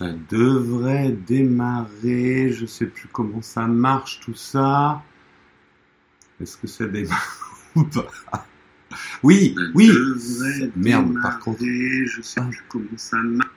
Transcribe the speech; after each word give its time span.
Ça 0.00 0.06
devrait 0.30 1.10
démarrer. 1.10 2.50
Je 2.50 2.64
sais 2.64 2.86
plus 2.86 3.06
comment 3.12 3.42
ça 3.42 3.66
marche 3.66 4.20
tout 4.20 4.34
ça. 4.34 5.02
Est-ce 6.40 6.56
que 6.56 6.66
ça 6.66 6.86
démarre 6.86 7.38
ou 7.76 7.84
pas? 7.84 8.06
Oui, 9.22 9.54
oui. 9.74 9.90
Merde, 10.74 11.12
par 11.22 11.38
contre. 11.38 11.60
Je 11.60 12.22
sais 12.22 12.40
plus 12.40 12.64
comment 12.66 12.86
ça 12.96 13.18
marche. 13.18 13.50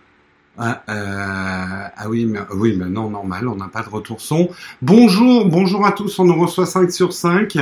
Ah, 0.57 0.83
euh, 0.89 1.87
ah 1.95 2.09
oui, 2.09 2.25
mais, 2.25 2.41
oui, 2.51 2.75
mais 2.77 2.89
non, 2.89 3.09
normal, 3.09 3.47
on 3.47 3.55
n'a 3.55 3.69
pas 3.69 3.81
de 3.81 3.89
retour 3.89 4.19
son. 4.19 4.49
Bonjour, 4.81 5.47
bonjour 5.47 5.85
à 5.85 5.93
tous, 5.93 6.19
on 6.19 6.25
nous 6.25 6.39
reçoit 6.39 6.65
5 6.65 6.91
sur 6.91 7.13
5. 7.13 7.57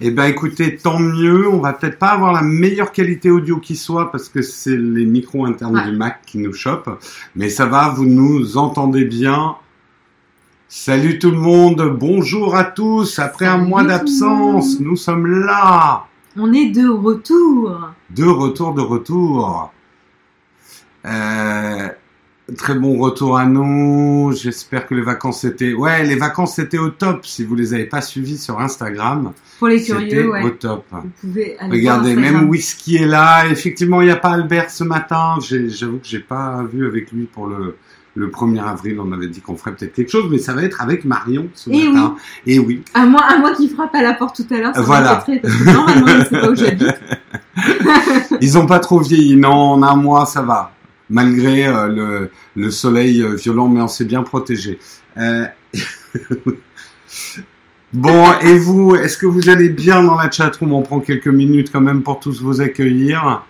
Eh 0.00 0.10
ben 0.10 0.24
écoutez, 0.24 0.76
tant 0.76 0.98
mieux, 0.98 1.48
on 1.48 1.60
va 1.60 1.72
peut-être 1.72 1.98
pas 2.00 2.08
avoir 2.08 2.32
la 2.32 2.42
meilleure 2.42 2.90
qualité 2.90 3.30
audio 3.30 3.58
qui 3.58 3.76
soit 3.76 4.10
parce 4.10 4.28
que 4.28 4.42
c'est 4.42 4.76
les 4.76 5.06
micros 5.06 5.46
internes 5.46 5.76
Ouais. 5.76 5.88
du 5.90 5.96
Mac 5.96 6.20
qui 6.26 6.38
nous 6.38 6.52
chopent, 6.52 6.90
mais 7.36 7.48
ça 7.48 7.66
va, 7.66 7.90
vous 7.90 8.04
nous 8.04 8.56
entendez 8.56 9.04
bien. 9.04 9.54
Salut 10.68 11.20
tout 11.20 11.30
le 11.30 11.38
monde, 11.38 11.96
bonjour 12.00 12.56
à 12.56 12.64
tous, 12.64 13.20
après 13.20 13.46
un 13.46 13.58
mois 13.58 13.84
d'absence, 13.84 14.80
nous 14.80 14.96
sommes 14.96 15.26
là, 15.28 16.06
On 16.36 16.52
est 16.52 16.70
de 16.70 16.88
retour. 16.88 17.90
de 18.10 18.24
retour, 18.24 18.74
de 18.74 18.80
retour. 18.80 19.72
Euh, 21.06 21.88
très 22.56 22.74
bon 22.74 22.98
retour 22.98 23.38
à 23.38 23.46
nous. 23.46 24.32
J'espère 24.34 24.86
que 24.86 24.94
les 24.94 25.02
vacances 25.02 25.44
étaient. 25.44 25.72
Ouais, 25.72 26.04
les 26.04 26.16
vacances 26.16 26.58
étaient 26.58 26.78
au 26.78 26.90
top. 26.90 27.24
Si 27.26 27.44
vous 27.44 27.54
les 27.54 27.72
avez 27.74 27.86
pas 27.86 28.00
suivies 28.02 28.38
sur 28.38 28.60
Instagram, 28.60 29.32
Pour 29.58 29.68
les 29.68 29.82
curieux, 29.82 30.30
ouais. 30.30 30.42
au 30.44 30.50
top. 30.50 30.84
Vous 30.92 31.00
pouvez 31.20 31.56
aller 31.58 31.70
Regardez, 31.78 32.14
même 32.14 32.48
Whisky 32.48 32.96
est 32.96 33.06
là. 33.06 33.46
Effectivement, 33.48 34.00
il 34.02 34.06
n'y 34.06 34.10
a 34.10 34.16
pas 34.16 34.30
Albert 34.30 34.70
ce 34.70 34.84
matin. 34.84 35.36
J'avoue 35.40 35.98
que 35.98 36.06
j'ai 36.06 36.18
pas 36.20 36.62
vu 36.70 36.86
avec 36.86 37.10
lui 37.12 37.24
pour 37.24 37.46
le, 37.46 37.76
le 38.14 38.28
1er 38.28 38.62
avril. 38.62 39.00
On 39.00 39.10
avait 39.12 39.28
dit 39.28 39.40
qu'on 39.40 39.56
ferait 39.56 39.72
peut-être 39.74 39.94
quelque 39.94 40.10
chose, 40.10 40.26
mais 40.30 40.38
ça 40.38 40.52
va 40.52 40.62
être 40.64 40.82
avec 40.82 41.04
Marion 41.06 41.48
ce 41.54 41.70
Eh 41.72 41.88
matin. 41.88 42.14
Et 42.46 42.58
oui. 42.58 42.82
À 42.92 43.06
moi, 43.06 43.22
à 43.22 43.38
moi 43.38 43.52
qui 43.54 43.68
frappe 43.70 43.94
à 43.94 44.02
la 44.02 44.12
porte 44.14 44.36
tout 44.36 44.54
à 44.54 44.58
l'heure, 44.58 44.74
ça 44.74 44.82
Voilà. 44.82 45.24
normalement, 45.64 46.06
je 46.08 46.14
ne 46.18 46.24
sais 46.24 46.40
pas 46.40 46.50
où 46.50 46.54
j'habite. 46.54 46.94
Ils 48.42 48.58
ont 48.58 48.66
pas 48.66 48.80
trop 48.80 48.98
vieilli. 49.00 49.36
Non, 49.36 49.50
en 49.72 49.82
un 49.82 49.96
mois, 49.96 50.26
ça 50.26 50.42
va. 50.42 50.72
Malgré 51.10 51.66
euh, 51.66 51.88
le, 51.88 52.30
le 52.56 52.70
soleil 52.70 53.22
euh, 53.22 53.34
violent, 53.34 53.68
mais 53.68 53.80
on 53.80 53.88
s'est 53.88 54.06
bien 54.06 54.22
protégé. 54.22 54.78
Euh, 55.18 55.46
bon, 57.92 58.32
et 58.40 58.58
vous, 58.58 58.94
est-ce 58.96 59.18
que 59.18 59.26
vous 59.26 59.48
allez 59.48 59.68
bien 59.68 60.02
dans 60.02 60.16
la 60.16 60.30
chatroom? 60.30 60.72
On 60.72 60.82
prend 60.82 61.00
quelques 61.00 61.28
minutes 61.28 61.70
quand 61.70 61.82
même 61.82 62.02
pour 62.02 62.20
tous 62.20 62.40
vous 62.42 62.60
accueillir. 62.60 63.44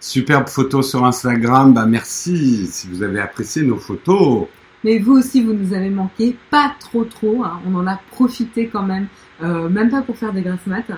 Superbe 0.00 0.48
photo 0.48 0.82
sur 0.82 1.04
Instagram. 1.04 1.72
Bah 1.74 1.86
merci 1.86 2.66
si 2.66 2.88
vous 2.88 3.04
avez 3.04 3.20
apprécié 3.20 3.62
nos 3.62 3.76
photos. 3.76 4.48
Mais 4.82 4.98
vous 4.98 5.12
aussi, 5.12 5.44
vous 5.44 5.52
nous 5.52 5.72
avez 5.74 5.90
manqué. 5.90 6.36
Pas 6.50 6.74
trop, 6.80 7.04
trop. 7.04 7.44
hein. 7.44 7.60
On 7.68 7.76
en 7.76 7.86
a 7.86 8.00
profité 8.10 8.66
quand 8.66 8.82
même. 8.82 9.06
Même 9.40 9.90
pas 9.90 10.02
pour 10.02 10.16
faire 10.16 10.32
des 10.32 10.42
grasses 10.42 10.66
maths. 10.66 10.90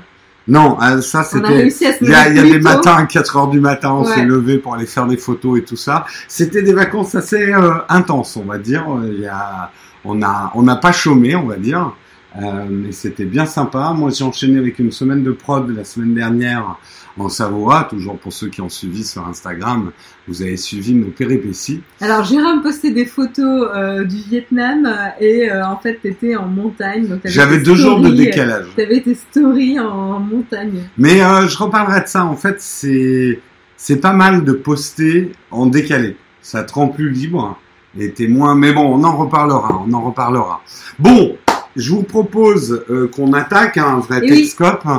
Non, 0.46 0.76
euh, 0.82 1.00
ça 1.00 1.24
c'était. 1.24 1.68
Il 2.02 2.08
y 2.08 2.14
a, 2.14 2.28
il 2.28 2.36
y 2.36 2.38
a 2.38 2.42
des 2.42 2.58
matins 2.58 2.96
à 2.96 3.04
4 3.06 3.36
heures 3.36 3.48
du 3.48 3.60
matin, 3.60 3.92
on 3.92 4.04
Ouais. 4.04 4.14
s'est 4.14 4.24
levé 4.24 4.58
pour 4.58 4.74
aller 4.74 4.84
faire 4.86 5.06
des 5.06 5.16
photos 5.16 5.58
et 5.58 5.64
tout 5.64 5.76
ça. 5.76 6.04
C'était 6.28 6.62
des 6.62 6.74
vacances 6.74 7.14
assez 7.14 7.52
euh, 7.52 7.74
intenses, 7.88 8.36
on 8.36 8.44
va 8.44 8.58
dire. 8.58 8.84
Il 9.04 9.20
y 9.20 9.26
a, 9.26 9.70
on 10.04 10.22
a, 10.22 10.52
on 10.54 10.62
n'a 10.62 10.76
pas 10.76 10.92
chômé, 10.92 11.34
on 11.34 11.46
va 11.46 11.56
dire. 11.56 11.92
Euh, 12.36 12.66
mais 12.68 12.92
c'était 12.92 13.24
bien 13.24 13.46
sympa. 13.46 13.92
Moi, 13.96 14.10
j'ai 14.10 14.24
enchaîné 14.24 14.58
avec 14.58 14.78
une 14.78 14.90
semaine 14.90 15.22
de 15.22 15.30
prod 15.30 15.68
la 15.70 15.84
semaine 15.84 16.14
dernière 16.14 16.76
en 17.18 17.28
Savoie. 17.28 17.84
Toujours 17.84 18.18
pour 18.18 18.32
ceux 18.32 18.48
qui 18.48 18.60
ont 18.60 18.68
suivi 18.68 19.04
sur 19.04 19.26
Instagram, 19.26 19.92
vous 20.26 20.42
avez 20.42 20.56
suivi 20.56 20.94
nos 20.94 21.10
péripéties. 21.10 21.80
Alors, 22.00 22.24
Jérôme 22.24 22.62
postait 22.62 22.90
des 22.90 23.06
photos 23.06 23.68
euh, 23.74 24.04
du 24.04 24.16
Vietnam 24.16 24.86
euh, 24.86 25.24
et 25.24 25.50
euh, 25.50 25.66
en 25.66 25.76
fait, 25.76 25.94
t'étais 26.02 26.36
en 26.36 26.46
montagne. 26.46 27.18
J'avais 27.24 27.58
deux 27.58 27.74
jours 27.74 28.00
de 28.00 28.10
décalage. 28.10 28.66
T'avais 28.76 29.00
tes 29.00 29.14
stories 29.14 29.78
en 29.78 30.18
montagne. 30.20 30.82
Mais 30.98 31.22
euh, 31.22 31.46
je 31.46 31.56
reparlerai 31.56 32.02
de 32.02 32.08
ça. 32.08 32.24
En 32.24 32.36
fait, 32.36 32.56
c'est 32.58 33.40
c'est 33.76 34.00
pas 34.00 34.12
mal 34.12 34.44
de 34.44 34.52
poster 34.52 35.32
en 35.50 35.66
décalé. 35.66 36.16
Ça 36.42 36.62
te 36.62 36.72
rend 36.74 36.88
plus 36.88 37.10
libre 37.10 37.58
et 37.98 38.10
t'es 38.10 38.28
moins. 38.28 38.54
Mais 38.54 38.72
bon, 38.72 38.82
on 38.82 39.04
en 39.04 39.16
reparlera. 39.16 39.84
On 39.86 39.92
en 39.92 40.02
reparlera. 40.02 40.62
Bon, 40.98 41.36
je 41.76 41.90
vous 41.90 42.02
propose 42.02 42.84
euh, 42.90 43.08
qu'on 43.08 43.32
attaque 43.32 43.76
un 43.78 43.98
vrai 43.98 44.18
Et 44.18 44.30
oui. 44.30 44.36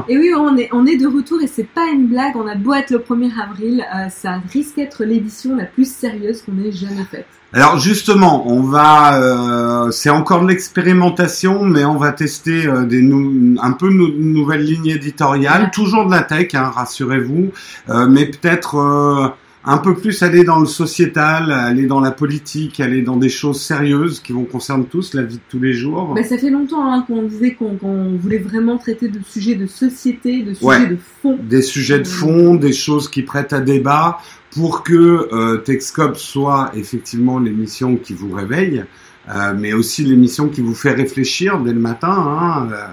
Et 0.10 0.18
oui, 0.18 0.32
on 0.38 0.58
est, 0.58 0.70
on 0.74 0.86
est 0.86 0.98
de 0.98 1.08
retour 1.08 1.42
et 1.42 1.48
c'est 1.48 1.68
pas 1.68 1.88
une 1.94 2.08
blague. 2.08 2.34
On 2.36 2.48
a 2.48 2.56
beau 2.56 2.74
être 2.74 2.92
le 2.92 3.00
1er 3.00 3.32
avril, 3.42 3.84
euh, 3.96 4.10
ça 4.10 4.42
risque 4.52 4.76
d'être 4.76 5.04
l'édition 5.06 5.56
la 5.56 5.66
plus 5.66 5.90
sérieuse 5.90 6.42
qu'on 6.42 6.58
ait 6.64 6.72
jamais 6.72 7.06
faite. 7.10 7.26
Alors 7.54 7.80
justement, 7.80 8.46
on 8.52 8.64
va. 8.64 9.22
euh, 9.22 9.92
c'est 9.92 10.10
encore 10.10 10.42
de 10.44 10.50
l'expérimentation, 10.50 11.64
mais 11.64 11.86
on 11.86 11.96
va 11.98 12.12
tester 12.12 12.68
euh, 12.68 12.84
des 12.86 13.02
nou- 13.02 13.56
un 13.62 13.72
peu 13.72 13.90
une 13.90 14.34
nouvelle 14.34 14.64
ligne 14.64 14.88
éditoriale, 14.88 15.64
Ouais. 15.64 15.72
toujours 15.72 16.06
de 16.06 16.12
la 16.12 16.22
tech, 16.24 16.54
hein, 16.56 16.72
rassurez-vous, 16.76 17.52
euh, 17.90 18.08
mais 18.08 18.26
peut-être. 18.26 19.34
Euh, 19.68 19.72
un 19.72 19.78
peu 19.78 19.96
plus 19.96 20.22
aller 20.24 20.44
dans 20.44 20.60
le 20.60 20.66
sociétal, 20.66 21.52
aller 21.52 21.86
dans 21.86 22.00
la 22.00 22.12
politique, 22.12 22.80
aller 22.80 23.02
dans 23.02 23.18
des 23.18 23.30
choses 23.30 23.62
sérieuses 23.62 24.20
qui 24.20 24.34
vont 24.34 24.46
concerner 24.46 24.86
tous 24.86 25.14
la 25.14 25.24
vie 25.24 25.36
de 25.36 25.42
tous 25.50 25.60
les 25.60 25.74
jours. 25.74 26.14
Bah, 26.16 26.24
ça 26.24 26.38
fait 26.38 26.50
longtemps 26.50 26.92
hein, 26.92 27.04
qu'on 27.08 27.24
disait 27.24 27.54
qu'on 27.54 27.78
voulait 28.18 28.38
vraiment 28.38 28.78
traiter 28.78 29.08
de 29.08 29.20
sujets 29.28 29.56
de 29.56 29.66
société, 29.66 30.44
de 30.44 30.54
sujets 30.54 30.66
Ouais. 30.68 30.88
de 30.88 30.98
fond. 31.22 31.38
Des 31.42 31.62
sujets 31.62 32.00
de 32.00 32.08
fond, 32.08 32.56
des 32.56 32.74
choses 32.74 33.10
qui 33.10 33.22
prêtent 33.24 33.54
à 33.54 33.60
débat, 33.62 34.20
pour 34.52 34.84
que 34.84 35.28
euh, 35.34 35.58
Techscope 35.58 36.18
soit 36.18 36.72
effectivement 36.76 37.40
l'émission 37.40 37.98
qui 37.98 38.14
vous 38.14 38.32
réveille, 38.34 38.86
euh, 39.30 39.54
mais 39.58 39.74
aussi 39.74 40.04
l'émission 40.04 40.48
qui 40.48 40.62
vous 40.62 40.76
fait 40.76 40.94
réfléchir 40.94 41.60
dès 41.60 41.74
le 41.74 41.80
matin. 41.80 42.10
Hein, 42.12 42.70
euh, 42.72 42.86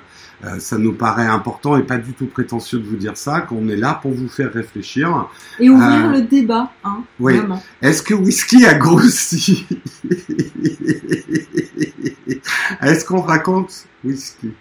euh, 0.44 0.58
ça 0.58 0.76
nous 0.76 0.92
paraît 0.92 1.26
important 1.26 1.76
et 1.76 1.82
pas 1.82 1.98
du 1.98 2.12
tout 2.14 2.26
prétentieux 2.26 2.78
de 2.78 2.84
vous 2.84 2.96
dire 2.96 3.16
ça, 3.16 3.42
qu'on 3.42 3.68
est 3.68 3.76
là 3.76 3.98
pour 4.00 4.12
vous 4.12 4.28
faire 4.28 4.52
réfléchir. 4.52 5.28
Et 5.60 5.68
ouvrir 5.70 6.06
Euh, 6.06 6.12
le 6.12 6.22
débat, 6.22 6.72
hein, 6.84 7.04
oui. 7.20 7.40
Est-ce 7.80 8.02
que 8.02 8.14
Whisky 8.14 8.66
a 8.66 8.74
grossi 8.74 9.66
Est-ce 12.82 13.04
qu'on 13.04 13.20
raconte 13.20 13.86
Whisky? 14.04 14.52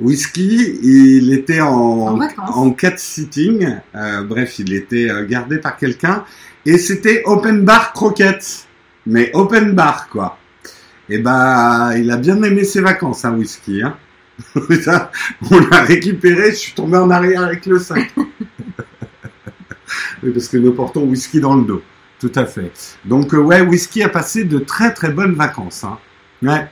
Whisky, 0.00 0.78
il 0.82 1.32
était 1.34 1.60
en, 1.60 2.18
En 2.38 2.70
cat 2.70 2.96
sitting, 2.96 3.76
euh, 3.94 4.22
bref, 4.22 4.58
il 4.58 4.72
était 4.72 5.10
euh, 5.10 5.26
gardé 5.26 5.58
par 5.58 5.76
quelqu'un, 5.76 6.24
et 6.64 6.78
c'était 6.78 7.22
open 7.26 7.64
bar 7.64 7.92
croquette, 7.92 8.66
mais 9.06 9.30
open 9.34 9.74
bar 9.74 10.08
quoi. 10.08 10.38
Et 11.10 11.18
ben, 11.18 11.92
il 11.98 12.10
a 12.10 12.16
bien 12.16 12.42
aimé 12.42 12.64
ses 12.64 12.80
vacances, 12.80 13.24
hein, 13.24 13.34
Whisky. 13.34 13.82
Hein. 13.82 13.96
On 15.50 15.58
l'a 15.70 15.82
récupéré, 15.82 16.50
je 16.50 16.56
suis 16.56 16.72
tombé 16.72 16.96
en 16.96 17.10
arrière 17.10 17.42
avec 17.42 17.66
le 17.66 17.78
sac. 17.78 18.12
oui, 20.22 20.30
parce 20.32 20.48
que 20.48 20.56
nous 20.56 20.72
portons 20.72 21.02
Whisky 21.04 21.40
dans 21.40 21.54
le 21.54 21.64
dos. 21.64 21.82
Tout 22.18 22.32
à 22.34 22.44
fait. 22.44 22.70
Donc, 23.04 23.32
euh, 23.32 23.38
ouais, 23.38 23.62
Whisky 23.62 24.02
a 24.02 24.08
passé 24.08 24.44
de 24.44 24.58
très 24.58 24.92
très 24.92 25.10
bonnes 25.10 25.34
vacances. 25.34 25.84
Hein. 25.84 25.98
Ouais. 26.42 26.68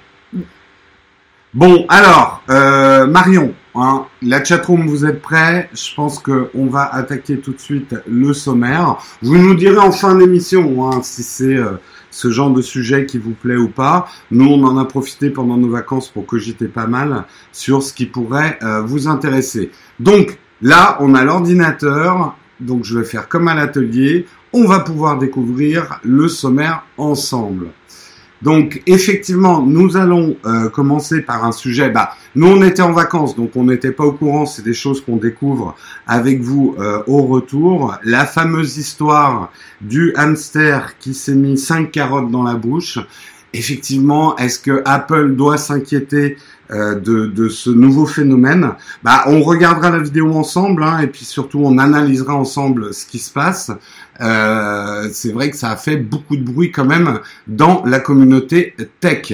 Bon, 1.54 1.86
alors, 1.88 2.42
euh, 2.50 3.06
Marion, 3.06 3.54
hein, 3.74 4.04
la 4.20 4.44
chatroom, 4.44 4.86
vous 4.86 5.06
êtes 5.06 5.22
prêts? 5.22 5.70
Je 5.72 5.94
pense 5.94 6.18
que 6.18 6.50
on 6.54 6.66
va 6.66 6.94
attaquer 6.94 7.38
tout 7.38 7.54
de 7.54 7.60
suite 7.60 7.96
le 8.06 8.34
sommaire. 8.34 8.98
Vous 9.22 9.38
nous 9.38 9.54
direz 9.54 9.78
en 9.78 9.90
fin 9.90 10.14
d'émission 10.14 10.90
hein, 10.90 11.00
si 11.02 11.22
c'est 11.22 11.56
euh, 11.56 11.80
ce 12.10 12.30
genre 12.30 12.50
de 12.50 12.62
sujet 12.62 13.06
qui 13.06 13.19
vous 13.19 13.32
plaît 13.32 13.56
ou 13.56 13.69
pas. 13.69 14.08
Nous, 14.30 14.46
on 14.46 14.64
en 14.64 14.78
a 14.78 14.84
profité 14.84 15.30
pendant 15.30 15.56
nos 15.56 15.69
vacances 15.69 16.08
pour 16.08 16.26
cogiter 16.26 16.66
pas 16.66 16.86
mal 16.86 17.24
sur 17.52 17.82
ce 17.82 17.92
qui 17.92 18.06
pourrait 18.06 18.58
euh, 18.62 18.82
vous 18.82 19.08
intéresser. 19.08 19.70
Donc, 20.00 20.38
là, 20.62 20.97
on 21.00 21.14
a 21.14 21.24
l'ordinateur. 21.24 22.36
Donc, 22.60 22.84
je 22.84 22.98
vais 22.98 23.04
faire 23.04 23.28
comme 23.28 23.48
à 23.48 23.54
l'atelier. 23.54 24.27
On 24.53 24.65
va 24.65 24.80
pouvoir 24.80 25.18
découvrir 25.18 26.00
le 26.03 26.28
sommaire 26.28 26.84
ensemble. 26.97 27.68
Donc 28.42 28.82
effectivement, 28.86 29.62
nous 29.62 29.96
allons 29.96 30.36
euh, 30.44 30.68
commencer 30.68 31.22
par 31.22 31.44
un 31.44 31.52
sujet. 31.52 31.90
Bah, 31.90 32.10
nous 32.34 32.46
on 32.46 32.62
était 32.62 32.82
en 32.82 32.92
vacances, 32.92 33.34
donc 33.34 33.56
on 33.56 33.64
n'était 33.64 33.92
pas 33.92 34.04
au 34.04 34.12
courant. 34.12 34.46
C'est 34.46 34.62
des 34.62 34.74
choses 34.74 35.00
qu'on 35.00 35.16
découvre 35.16 35.74
avec 36.06 36.40
vous 36.40 36.76
euh, 36.78 37.02
au 37.06 37.22
retour. 37.22 37.96
La 38.04 38.26
fameuse 38.26 38.78
histoire 38.78 39.50
du 39.80 40.12
hamster 40.16 40.98
qui 40.98 41.14
s'est 41.14 41.34
mis 41.34 41.58
cinq 41.58 41.90
carottes 41.90 42.30
dans 42.30 42.44
la 42.44 42.54
bouche. 42.54 42.98
Effectivement, 43.54 44.36
est-ce 44.36 44.59
que 44.59 44.83
Apple 44.84 45.34
doit 45.34 45.56
s'inquiéter 45.56 46.36
euh, 46.71 46.95
de, 46.97 47.48
ce 47.48 47.71
nouveau 47.71 48.04
phénomène? 48.04 48.72
Bah, 49.03 49.24
on 49.27 49.42
regardera 49.42 49.91
la 49.91 50.00
vidéo 50.00 50.34
ensemble, 50.34 50.83
hein, 50.83 50.98
et 50.98 51.06
puis 51.06 51.24
surtout 51.24 51.60
on 51.65 51.78
analysera 51.78 52.34
ensemble 52.34 52.92
ce 52.92 53.06
qui 53.06 53.18
se 53.18 53.33
passe. 53.33 53.71
Euh, 54.21 55.09
c'est 55.12 55.33
vrai 55.33 55.50
que 55.50 55.56
ça 55.56 55.71
a 55.71 55.77
fait 55.77 55.97
beaucoup 55.97 56.36
de 56.36 56.42
bruit 56.42 56.71
quand 56.71 56.84
même 56.84 57.21
dans 57.47 57.83
la 57.86 58.00
communauté 58.00 58.74
tech. 59.00 59.33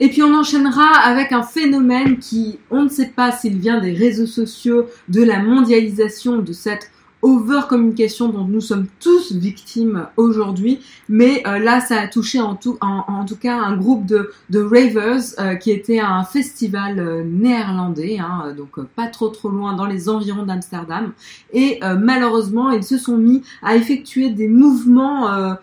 Et 0.00 0.08
puis 0.08 0.22
on 0.22 0.34
enchaînera 0.34 0.98
avec 1.04 1.32
un 1.32 1.42
phénomène 1.42 2.18
qui, 2.18 2.58
on 2.70 2.84
ne 2.84 2.88
sait 2.88 3.12
pas 3.14 3.32
s'il 3.32 3.58
vient 3.58 3.80
des 3.80 3.92
réseaux 3.92 4.26
sociaux, 4.26 4.86
de 5.08 5.22
la 5.22 5.42
mondialisation 5.42 6.38
de 6.38 6.52
cette 6.52 6.90
over-communication 7.22 8.28
dont 8.28 8.44
nous 8.44 8.60
sommes 8.60 8.86
tous 9.00 9.32
victimes 9.32 10.06
aujourd'hui. 10.16 10.80
Mais 11.08 11.42
euh, 11.46 11.58
là, 11.58 11.80
ça 11.80 12.00
a 12.00 12.06
touché 12.08 12.40
en 12.40 12.54
tout, 12.54 12.76
en, 12.80 13.04
en 13.08 13.24
tout 13.24 13.36
cas 13.36 13.56
un 13.58 13.76
groupe 13.76 14.06
de, 14.06 14.30
de 14.50 14.60
ravers 14.60 15.20
euh, 15.38 15.54
qui 15.56 15.70
était 15.70 15.98
à 15.98 16.10
un 16.12 16.24
festival 16.24 16.98
euh, 16.98 17.24
néerlandais, 17.24 18.18
hein, 18.18 18.54
donc 18.56 18.78
pas 18.94 19.06
trop 19.08 19.28
trop 19.28 19.48
loin 19.48 19.74
dans 19.74 19.86
les 19.86 20.08
environs 20.08 20.44
d'Amsterdam. 20.44 21.12
Et 21.52 21.80
malheureusement, 21.98 22.70
ils 22.70 22.84
se 22.84 22.98
sont 22.98 23.16
mis 23.16 23.42
à 23.62 23.76
effectuer 23.76 24.30
des 24.30 24.48
mouvements 24.48 25.56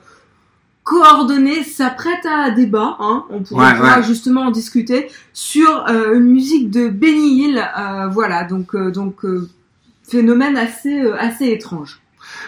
coordonnés. 0.83 1.63
Ça 1.63 1.89
prête 1.89 2.25
à 2.25 2.51
débat. 2.51 2.97
Hein, 2.99 3.25
on 3.29 3.41
pourra, 3.41 3.69
Ouais, 3.71 3.77
pourra 3.77 3.97
ouais. 3.97 4.03
justement 4.03 4.41
en 4.41 4.51
discuter 4.51 5.07
sur 5.33 5.85
euh, 5.87 6.15
une 6.15 6.25
musique 6.25 6.69
de 6.69 6.89
Benny 6.89 7.43
Hill. 7.45 7.57
euh, 7.77 8.07
voilà, 8.07 8.43
donc 8.43 8.75
euh, 8.75 8.91
donc 8.91 9.25
phénomène 10.13 10.57
assez 10.57 10.99
euh, 10.99 11.15
assez 11.17 11.47
étrange. 11.47 12.02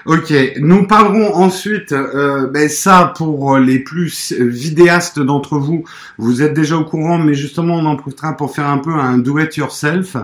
Ok, 0.06 0.34
nous 0.60 0.86
parlerons 0.88 1.36
ensuite, 1.36 1.92
euh, 1.92 2.48
ben 2.48 2.70
ça 2.70 3.14
pour 3.18 3.58
les 3.58 3.80
plus 3.80 4.34
vidéastes 4.38 5.20
d'entre 5.20 5.58
vous, 5.58 5.84
vous 6.18 6.42
êtes 6.42 6.54
déjà 6.54 6.78
au 6.78 6.86
courant, 6.86 7.18
mais 7.18 7.34
justement 7.34 7.76
on 7.76 7.86
en 7.86 7.96
profitera 7.96 8.38
pour 8.38 8.54
faire 8.54 8.68
un 8.68 8.78
peu 8.78 8.94
un 8.94 9.18
do 9.18 9.40
it 9.40 9.56
yourself. 9.58 10.16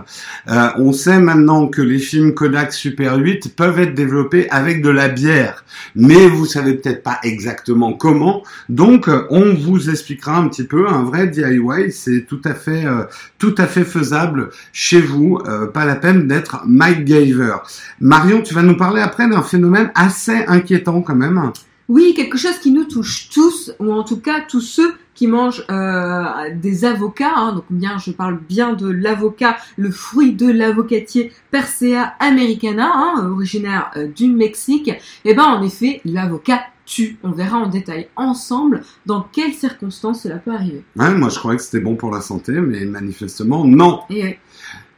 Euh, 0.48 0.68
on 0.76 0.92
sait 0.92 1.18
maintenant 1.18 1.66
que 1.66 1.82
les 1.82 1.98
films 1.98 2.34
Kodak 2.34 2.72
Super 2.72 3.16
8 3.16 3.56
peuvent 3.56 3.78
être 3.78 3.94
développés 3.94 4.48
avec 4.50 4.82
de 4.82 4.90
la 4.90 5.08
bière, 5.08 5.64
mais 5.96 6.28
vous 6.28 6.46
savez 6.46 6.74
peut-être 6.74 7.02
pas 7.02 7.18
exactement 7.22 7.92
comment, 7.92 8.42
donc 8.68 9.08
euh, 9.08 9.26
on 9.30 9.54
vous 9.54 9.90
expliquera 9.90 10.36
un 10.36 10.48
petit 10.48 10.64
peu 10.64 10.88
un 10.88 11.02
vrai 11.02 11.26
DIY, 11.26 11.92
c'est 11.92 12.26
tout 12.26 12.40
à 12.44 12.54
fait 12.54 12.84
euh, 12.86 13.04
tout 13.38 13.54
à 13.58 13.66
fait 13.66 13.84
faisable 13.84 14.50
chez 14.72 15.00
vous, 15.00 15.38
euh, 15.46 15.66
pas 15.66 15.84
la 15.84 15.96
peine 15.96 16.26
d'être 16.26 16.62
Mike 16.66 17.04
Gaver. 17.04 17.56
Marion, 18.00 18.42
tu 18.42 18.54
vas 18.54 18.62
nous 18.62 18.76
parler 18.76 19.00
après 19.00 19.28
d'un 19.28 19.42
phénomène 19.62 19.92
assez 19.94 20.44
inquiétant 20.48 21.02
quand 21.02 21.14
même. 21.14 21.52
Oui, 21.88 22.14
quelque 22.16 22.38
chose 22.38 22.58
qui 22.58 22.72
nous 22.72 22.84
touche 22.84 23.28
tous, 23.28 23.72
ou 23.78 23.92
en 23.92 24.02
tout 24.02 24.18
cas 24.20 24.40
tous 24.40 24.60
ceux 24.60 24.94
qui 25.14 25.26
mangent 25.26 25.64
euh, 25.70 26.24
des 26.54 26.84
avocats. 26.84 27.34
hein. 27.36 27.52
donc 27.52 27.64
bien, 27.70 27.98
je 27.98 28.10
parle 28.10 28.38
bien 28.48 28.72
de 28.72 28.88
l'avocat, 28.88 29.56
le 29.76 29.90
fruit 29.90 30.32
de 30.32 30.50
l'avocatier 30.50 31.32
Persea 31.50 32.14
americana, 32.18 32.90
hein, 32.92 33.30
originaire 33.30 33.90
euh, 33.96 34.08
du 34.08 34.26
Mexique. 34.28 34.90
Et 35.24 35.34
ben 35.34 35.44
en 35.44 35.62
effet, 35.62 36.00
l'avocat 36.04 36.62
tue. 36.84 37.18
On 37.22 37.30
verra 37.30 37.58
en 37.58 37.68
détail 37.68 38.08
ensemble 38.16 38.82
dans 39.06 39.20
quelles 39.20 39.52
circonstances 39.54 40.22
cela 40.22 40.36
peut 40.36 40.52
arriver. 40.52 40.82
Ouais, 40.96 41.14
moi 41.14 41.28
je 41.28 41.38
croyais 41.38 41.58
que 41.58 41.62
c'était 41.62 41.80
bon 41.80 41.94
pour 41.94 42.10
la 42.10 42.20
santé, 42.20 42.52
mais 42.52 42.84
manifestement 42.84 43.64
non. 43.64 44.00
Et 44.10 44.22
ouais. 44.22 44.38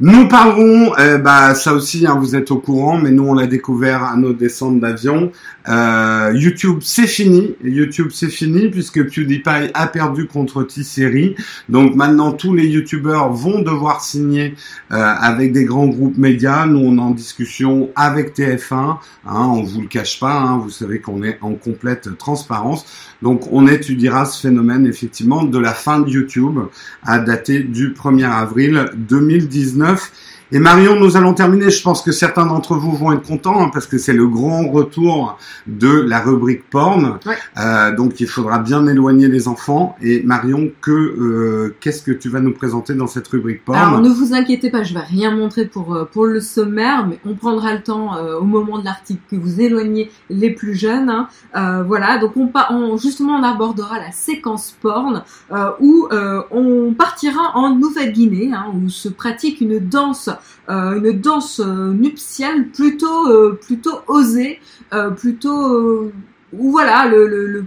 Nous 0.06 0.28
parlerons, 0.28 0.92
euh, 0.98 1.16
bah 1.16 1.54
ça 1.54 1.72
aussi, 1.72 2.06
hein, 2.06 2.18
vous 2.20 2.36
êtes 2.36 2.50
au 2.50 2.58
courant, 2.58 2.98
mais 2.98 3.10
nous 3.10 3.22
on 3.22 3.32
l'a 3.32 3.46
découvert 3.46 4.04
à 4.04 4.18
nos 4.18 4.34
descentes 4.34 4.78
d'avion. 4.78 5.32
Euh, 5.66 6.30
YouTube 6.34 6.80
c'est 6.82 7.06
fini, 7.06 7.54
YouTube 7.64 8.08
c'est 8.12 8.28
fini 8.28 8.68
puisque 8.68 9.02
PewDiePie 9.02 9.70
a 9.72 9.86
perdu 9.86 10.26
contre 10.26 10.62
T-Series. 10.62 11.36
Donc 11.70 11.94
maintenant 11.94 12.32
tous 12.32 12.52
les 12.52 12.66
YouTubeurs 12.66 13.32
vont 13.32 13.62
devoir 13.62 14.02
signer 14.02 14.56
euh, 14.92 14.96
avec 14.98 15.52
des 15.52 15.64
grands 15.64 15.86
groupes 15.86 16.18
médias. 16.18 16.66
Nous 16.66 16.80
on 16.80 16.98
est 16.98 17.00
en 17.00 17.12
discussion 17.12 17.88
avec 17.96 18.36
TF1, 18.36 18.74
hein, 18.74 18.98
on 19.24 19.62
vous 19.62 19.80
le 19.80 19.88
cache 19.88 20.20
pas, 20.20 20.34
hein, 20.34 20.58
vous 20.58 20.68
savez 20.68 21.00
qu'on 21.00 21.22
est 21.22 21.38
en 21.40 21.54
complète 21.54 22.18
transparence. 22.18 22.84
Donc 23.22 23.50
on 23.50 23.66
étudiera 23.66 24.26
ce 24.26 24.38
phénomène 24.38 24.86
effectivement 24.86 25.44
de 25.44 25.58
la 25.58 25.72
fin 25.72 26.00
de 26.00 26.10
YouTube 26.10 26.58
à 27.04 27.20
dater 27.20 27.60
du 27.60 27.94
1er 27.94 28.30
avril 28.30 28.90
2019. 28.96 29.93
have 29.94 30.10
Et 30.52 30.58
Marion, 30.58 31.00
nous 31.00 31.16
allons 31.16 31.34
terminer. 31.34 31.70
Je 31.70 31.82
pense 31.82 32.02
que 32.02 32.12
certains 32.12 32.46
d'entre 32.46 32.74
vous 32.76 32.92
vont 32.96 33.12
être 33.12 33.26
contents 33.26 33.62
hein, 33.64 33.70
parce 33.72 33.86
que 33.86 33.98
c'est 33.98 34.12
le 34.12 34.28
grand 34.28 34.68
retour 34.70 35.38
de 35.66 35.88
la 35.88 36.20
rubrique 36.20 36.68
porn. 36.70 37.18
Ouais. 37.26 37.36
Euh, 37.58 37.94
donc 37.96 38.20
il 38.20 38.26
faudra 38.26 38.58
bien 38.58 38.86
éloigner 38.86 39.28
les 39.28 39.48
enfants. 39.48 39.96
Et 40.02 40.22
Marion, 40.22 40.70
que 40.80 40.90
euh, 40.92 41.76
qu'est-ce 41.80 42.02
que 42.02 42.12
tu 42.12 42.28
vas 42.28 42.40
nous 42.40 42.52
présenter 42.52 42.94
dans 42.94 43.06
cette 43.06 43.26
rubrique 43.28 43.64
porn? 43.64 43.78
Alors 43.78 44.00
ne 44.00 44.10
vous 44.10 44.34
inquiétez 44.34 44.70
pas, 44.70 44.82
je 44.82 44.94
vais 44.94 45.00
rien 45.00 45.34
montrer 45.34 45.64
pour 45.64 45.94
euh, 45.94 46.04
pour 46.04 46.26
le 46.26 46.40
sommaire, 46.40 47.06
mais 47.06 47.18
on 47.26 47.34
prendra 47.34 47.72
le 47.74 47.82
temps 47.82 48.16
euh, 48.16 48.38
au 48.38 48.44
moment 48.44 48.78
de 48.78 48.84
l'article 48.84 49.22
que 49.30 49.36
vous 49.36 49.60
éloignez 49.60 50.10
les 50.30 50.50
plus 50.50 50.74
jeunes. 50.74 51.08
hein. 51.08 51.28
Euh, 51.56 51.82
voilà, 51.82 52.18
donc 52.18 52.36
on, 52.36 52.50
on 52.70 52.96
justement 52.96 53.34
on 53.34 53.42
abordera 53.42 53.98
la 53.98 54.12
séquence 54.12 54.76
porn 54.80 55.22
euh, 55.52 55.70
où 55.80 56.06
euh, 56.12 56.42
on 56.50 56.92
partira 56.92 57.52
en 57.54 57.74
Nouvelle-Guinée 57.74 58.52
hein, 58.54 58.66
où 58.74 58.88
se 58.88 59.08
pratique 59.08 59.60
une 59.60 59.78
danse 59.78 60.30
une 60.68 61.12
danse 61.20 61.60
euh, 61.60 61.92
nuptiale 61.92 62.68
plutôt 62.68 63.28
euh, 63.28 63.58
plutôt 63.60 64.00
osée, 64.08 64.60
euh, 64.92 65.10
plutôt 65.10 65.74
euh, 65.74 66.12
où 66.52 66.70
voilà 66.70 67.06
le, 67.06 67.26
le, 67.28 67.46
le 67.46 67.64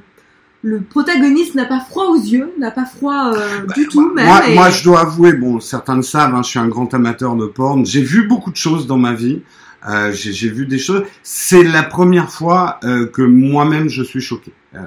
le 0.63 0.81
protagoniste 0.81 1.53
n'a 1.55 1.65
pas 1.65 1.79
froid 1.79 2.05
aux 2.05 2.15
yeux, 2.19 2.51
n'a 2.57 2.71
pas 2.71 2.85
froid 2.85 3.31
euh, 3.33 3.65
du 3.75 3.87
tout 3.87 4.11
même. 4.13 4.25
Moi, 4.25 4.49
et- 4.49 4.55
moi, 4.55 4.69
je 4.71 4.83
dois 4.83 5.01
avouer, 5.01 5.33
bon, 5.33 5.59
certains 5.59 5.95
le 5.95 6.01
savent, 6.01 6.33
hein, 6.33 6.41
je 6.43 6.49
suis 6.49 6.59
un 6.59 6.67
grand 6.67 6.91
amateur 6.93 7.35
de 7.35 7.45
porn. 7.45 7.85
J'ai 7.85 8.01
vu 8.01 8.27
beaucoup 8.27 8.49
de 8.51 8.55
choses 8.57 8.87
dans 8.87 8.97
ma 8.97 9.13
vie. 9.13 9.43
Euh, 9.87 10.11
j'ai 10.11 10.49
vu 10.49 10.65
des 10.65 10.79
choses. 10.79 11.03
C'est 11.21 11.63
la 11.63 11.83
première 11.83 12.31
fois 12.31 12.79
euh, 12.83 13.05
que 13.05 13.21
moi-même 13.21 13.87
je 13.87 14.01
suis 14.01 14.19
choqué. 14.19 14.51
Euh, 14.73 14.79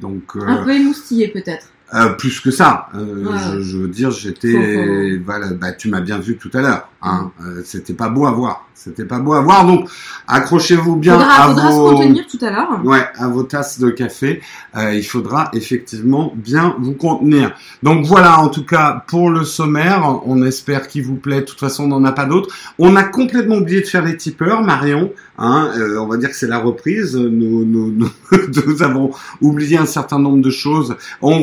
donc, 0.00 0.22
euh, 0.36 0.40
Un 0.46 0.64
peu 0.64 0.72
émoustillé 0.74 1.28
peut-être. 1.28 1.66
Euh, 1.94 2.08
plus 2.10 2.40
que 2.40 2.50
ça. 2.50 2.88
Euh, 2.94 3.24
Ouais. 3.30 3.38
je, 3.54 3.60
je 3.62 3.76
veux 3.78 3.88
dire, 3.88 4.10
j'étais, 4.10 5.18
voilà, 5.24 5.48
bah, 5.52 5.72
tu 5.72 5.88
m'as 5.88 6.00
bien 6.00 6.18
vu 6.18 6.36
tout 6.36 6.50
à 6.54 6.60
l'heure. 6.62 6.88
Hein. 7.02 7.30
Euh, 7.44 7.62
c'était 7.64 7.94
pas 7.94 8.08
beau 8.08 8.26
à 8.26 8.30
voir. 8.32 8.66
C'était 8.74 9.04
pas 9.04 9.18
beau 9.20 9.34
à 9.34 9.40
voir. 9.40 9.64
Donc, 9.66 9.88
accrochez-vous 10.26 10.96
bien 10.96 11.14
Faudra, 11.14 11.34
à 11.44 11.48
faudra 11.48 11.70
vos. 11.70 11.90
se 11.90 11.94
contenir 11.94 12.24
tout 12.26 12.38
à 12.44 12.50
l'heure. 12.50 12.80
Ouais, 12.84 13.04
à 13.16 13.28
vos 13.28 13.42
tasses 13.44 13.78
de 13.78 13.90
café, 13.90 14.40
euh, 14.76 14.94
il 14.94 15.04
faudra 15.04 15.50
effectivement 15.52 16.32
bien 16.34 16.74
vous 16.80 16.94
contenir. 16.94 17.54
Donc 17.82 18.04
voilà, 18.06 18.40
en 18.40 18.48
tout 18.48 18.64
cas 18.64 19.04
pour 19.06 19.30
le 19.30 19.44
sommaire, 19.44 20.20
on 20.26 20.42
espère 20.42 20.88
qu'il 20.88 21.04
vous 21.04 21.14
plaît. 21.16 21.40
De 21.40 21.46
toute 21.46 21.60
façon, 21.60 21.84
on 21.84 21.88
n'en 21.88 22.04
a 22.04 22.12
pas 22.12 22.24
d'autres. 22.24 22.52
On 22.78 22.96
a 22.96 23.04
complètement 23.04 23.56
oublié 23.56 23.80
de 23.82 23.86
faire 23.86 24.04
les 24.04 24.16
tipeurs, 24.16 24.62
Marion. 24.62 25.12
Hein, 25.38 25.70
euh, 25.76 25.98
on 26.00 26.06
va 26.08 26.16
dire 26.16 26.30
que 26.30 26.36
c'est 26.36 26.46
la 26.48 26.58
reprise. 26.58 27.16
Nous, 27.16 27.64
nous, 27.64 27.92
nous, 27.92 28.10
nous 28.66 28.82
avons 28.82 29.10
oublié 29.40 29.76
un 29.78 29.86
certain 29.86 30.18
nombre 30.18 30.42
de 30.42 30.50
choses. 30.50 30.96
On 31.20 31.42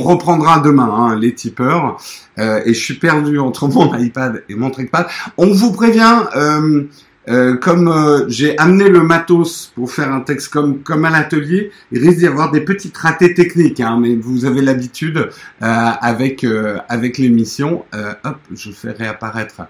demain 0.63 0.89
hein, 0.91 1.15
les 1.19 1.33
tipeurs. 1.33 1.97
Euh, 2.37 2.61
et 2.65 2.73
je 2.73 2.79
suis 2.79 2.95
perdu 2.95 3.39
entre 3.39 3.67
mon 3.67 3.95
iPad 3.99 4.43
et 4.49 4.55
mon 4.55 4.71
trackpad. 4.71 5.07
On 5.37 5.51
vous 5.51 5.71
prévient. 5.71 6.23
Euh, 6.35 6.83
euh, 7.29 7.57
comme 7.57 7.87
euh, 7.89 8.27
j'ai 8.27 8.57
amené 8.57 8.89
le 8.89 9.03
matos 9.03 9.71
pour 9.75 9.91
faire 9.91 10.11
un 10.11 10.21
texte 10.21 10.49
comme 10.49 10.81
comme 10.81 11.05
à 11.05 11.11
l'atelier, 11.11 11.71
il 11.91 11.99
risque 11.99 12.19
d'y 12.19 12.27
avoir 12.27 12.49
des 12.49 12.61
petites 12.61 12.97
ratés 12.97 13.35
techniques, 13.35 13.79
hein, 13.81 13.99
mais 14.01 14.15
vous 14.15 14.45
avez 14.45 14.61
l'habitude 14.61 15.17
euh, 15.17 15.29
avec 15.61 16.43
euh, 16.43 16.79
avec 16.89 17.17
l'émission. 17.19 17.85
Hop, 18.23 18.37
je 18.55 18.71
fais 18.71 18.91
réapparaître 18.91 19.61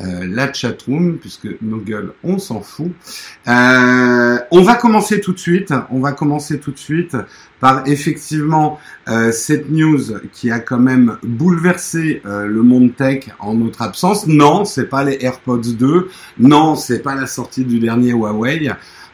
la 0.00 0.52
chatroom 0.52 1.18
puisque 1.18 1.48
nos 1.60 1.78
gueules, 1.78 2.12
on 2.22 2.38
s'en 2.38 2.60
fout. 2.60 2.92
On 3.46 4.62
va 4.62 4.74
commencer 4.74 5.20
tout 5.20 5.32
de 5.32 5.38
suite. 5.38 5.72
On 5.90 6.00
va 6.00 6.12
commencer 6.12 6.60
tout 6.60 6.70
de 6.70 6.78
suite 6.78 7.16
par 7.60 7.82
effectivement 7.88 8.78
euh, 9.08 9.32
cette 9.32 9.70
news 9.70 10.00
qui 10.32 10.50
a 10.50 10.58
quand 10.58 10.78
même 10.78 11.16
bouleversé 11.22 12.22
euh, 12.26 12.46
le 12.46 12.62
monde 12.62 12.94
tech 12.94 13.28
en 13.38 13.54
notre 13.54 13.82
absence. 13.82 14.26
Non, 14.26 14.64
c'est 14.64 14.86
pas 14.86 15.04
les 15.04 15.18
AirPods 15.20 15.74
2. 15.78 16.08
Non, 16.38 16.76
c'est 16.76 17.00
pas 17.00 17.14
la 17.14 17.26
sortie 17.26 17.64
du 17.64 17.78
dernier 17.78 18.10
Huawei. 18.10 18.70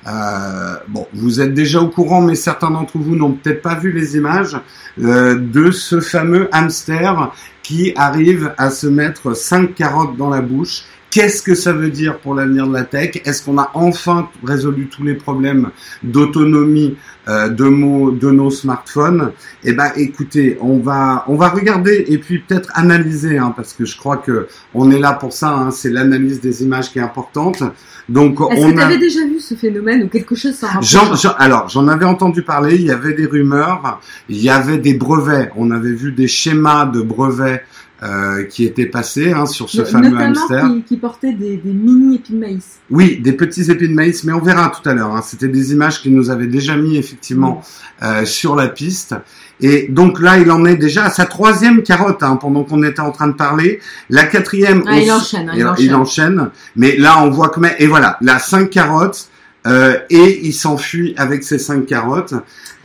Euh, 0.06 0.74
bon, 0.88 1.06
vous 1.14 1.40
êtes 1.40 1.54
déjà 1.54 1.80
au 1.80 1.88
courant, 1.88 2.20
mais 2.20 2.34
certains 2.34 2.70
d'entre 2.70 2.98
vous 2.98 3.16
n'ont 3.16 3.32
peut-être 3.32 3.62
pas 3.62 3.74
vu 3.74 3.92
les 3.92 4.16
images 4.16 4.56
euh, 5.00 5.38
de 5.38 5.70
ce 5.70 6.00
fameux 6.00 6.48
hamster 6.52 7.32
qui 7.62 7.92
arrive 7.96 8.52
à 8.58 8.70
se 8.70 8.86
mettre 8.86 9.34
cinq 9.34 9.74
carottes 9.74 10.16
dans 10.16 10.28
la 10.28 10.42
bouche. 10.42 10.84
Qu'est-ce 11.14 11.42
que 11.42 11.54
ça 11.54 11.72
veut 11.72 11.90
dire 11.90 12.18
pour 12.18 12.34
l'avenir 12.34 12.66
de 12.66 12.72
la 12.72 12.82
tech? 12.82 13.20
Est-ce 13.24 13.44
qu'on 13.44 13.56
a 13.56 13.70
enfin 13.74 14.28
résolu 14.42 14.88
tous 14.88 15.04
les 15.04 15.14
problèmes 15.14 15.70
d'autonomie 16.02 16.96
euh, 17.28 17.48
de, 17.48 17.64
mots, 17.66 18.10
de 18.10 18.30
nos 18.32 18.50
smartphones? 18.50 19.30
Eh 19.62 19.74
ben, 19.74 19.92
écoutez, 19.96 20.58
on 20.60 20.78
va 20.78 21.24
on 21.28 21.36
va 21.36 21.50
regarder 21.50 22.04
et 22.08 22.18
puis 22.18 22.40
peut-être 22.40 22.70
analyser, 22.74 23.38
hein, 23.38 23.52
parce 23.56 23.74
que 23.74 23.84
je 23.84 23.96
crois 23.96 24.16
que 24.16 24.48
on 24.74 24.90
est 24.90 24.98
là 24.98 25.12
pour 25.12 25.32
ça. 25.32 25.50
Hein, 25.50 25.70
c'est 25.70 25.90
l'analyse 25.90 26.40
des 26.40 26.64
images 26.64 26.90
qui 26.90 26.98
est 26.98 27.02
importante. 27.02 27.62
Donc 28.08 28.38
Est-ce 28.50 28.66
que 28.66 28.72
tu 28.72 28.80
a 28.80 28.84
avais 28.86 28.98
déjà 28.98 29.20
vu 29.20 29.38
ce 29.40 29.54
phénomène 29.54 30.02
ou 30.02 30.08
quelque 30.08 30.34
chose 30.34 30.54
sans 30.56 30.66
J'en- 30.82 31.14
j'en- 31.14 31.34
alors, 31.38 31.68
j'en 31.68 31.86
avais 31.88 32.04
entendu 32.04 32.42
parler, 32.42 32.74
il 32.74 32.82
y 32.82 32.90
avait 32.90 33.14
des 33.14 33.24
rumeurs, 33.26 34.00
il 34.28 34.42
y 34.42 34.50
avait 34.50 34.76
des 34.78 34.94
brevets, 34.94 35.50
on 35.56 35.70
avait 35.70 35.92
vu 35.92 36.12
des 36.12 36.28
schémas 36.28 36.84
de 36.86 37.00
brevets 37.00 37.62
euh, 38.04 38.44
qui 38.44 38.64
étaient 38.64 38.86
passés 38.86 39.32
hein, 39.32 39.46
sur 39.46 39.70
ce 39.70 39.82
fameux 39.84 40.16
hamster. 40.18 40.66
qui, 40.68 40.82
qui 40.82 40.96
portait 40.98 41.32
des, 41.32 41.56
des 41.56 41.72
mini 41.72 42.16
épis 42.16 42.32
de 42.34 42.38
maïs. 42.38 42.64
Oui, 42.90 43.18
des 43.22 43.32
petits 43.32 43.70
épis 43.70 43.88
de 43.88 43.94
maïs, 43.94 44.24
mais 44.24 44.32
on 44.32 44.40
verra 44.40 44.68
tout 44.70 44.86
à 44.88 44.92
l'heure. 44.94 45.16
hein. 45.16 45.22
C'était 45.24 45.48
des 45.48 45.72
images 45.72 46.02
qu'ils 46.02 46.14
nous 46.14 46.28
avaient 46.30 46.46
déjà 46.46 46.76
mis 46.76 46.96
effectivement 46.98 47.62
euh, 48.02 48.24
sur 48.24 48.56
la 48.56 48.68
piste. 48.68 49.14
Et 49.60 49.86
donc 49.88 50.20
là, 50.20 50.36
il 50.38 50.50
en 50.50 50.64
est 50.66 50.76
déjà 50.76 51.04
à 51.04 51.10
sa 51.10 51.24
troisième 51.24 51.82
carotte 51.82 52.22
hein, 52.22 52.36
pendant 52.36 52.64
qu'on 52.64 52.82
était 52.82 53.00
en 53.00 53.12
train 53.12 53.28
de 53.28 53.32
parler. 53.32 53.80
La 54.10 54.24
quatrième, 54.24 54.82
Ah, 54.86 54.90
on 54.94 54.98
il 54.98 55.10
enchaîne, 55.12 55.48
hein, 55.48 55.52
il 55.54 55.60
il, 55.60 55.66
enchaîne. 55.66 55.84
il 55.86 55.94
enchaîne. 55.94 56.50
Mais 56.76 56.96
là, 56.96 57.22
on 57.22 57.30
voit 57.30 57.48
que 57.48 57.60
et 57.78 57.86
voilà, 57.86 58.18
là 58.20 58.38
cinq 58.38 58.70
carottes. 58.70 59.28
Euh, 59.66 59.96
et 60.10 60.46
il 60.46 60.52
s'enfuit 60.52 61.14
avec 61.16 61.42
ses 61.44 61.58
cinq 61.58 61.86
carottes. 61.86 62.34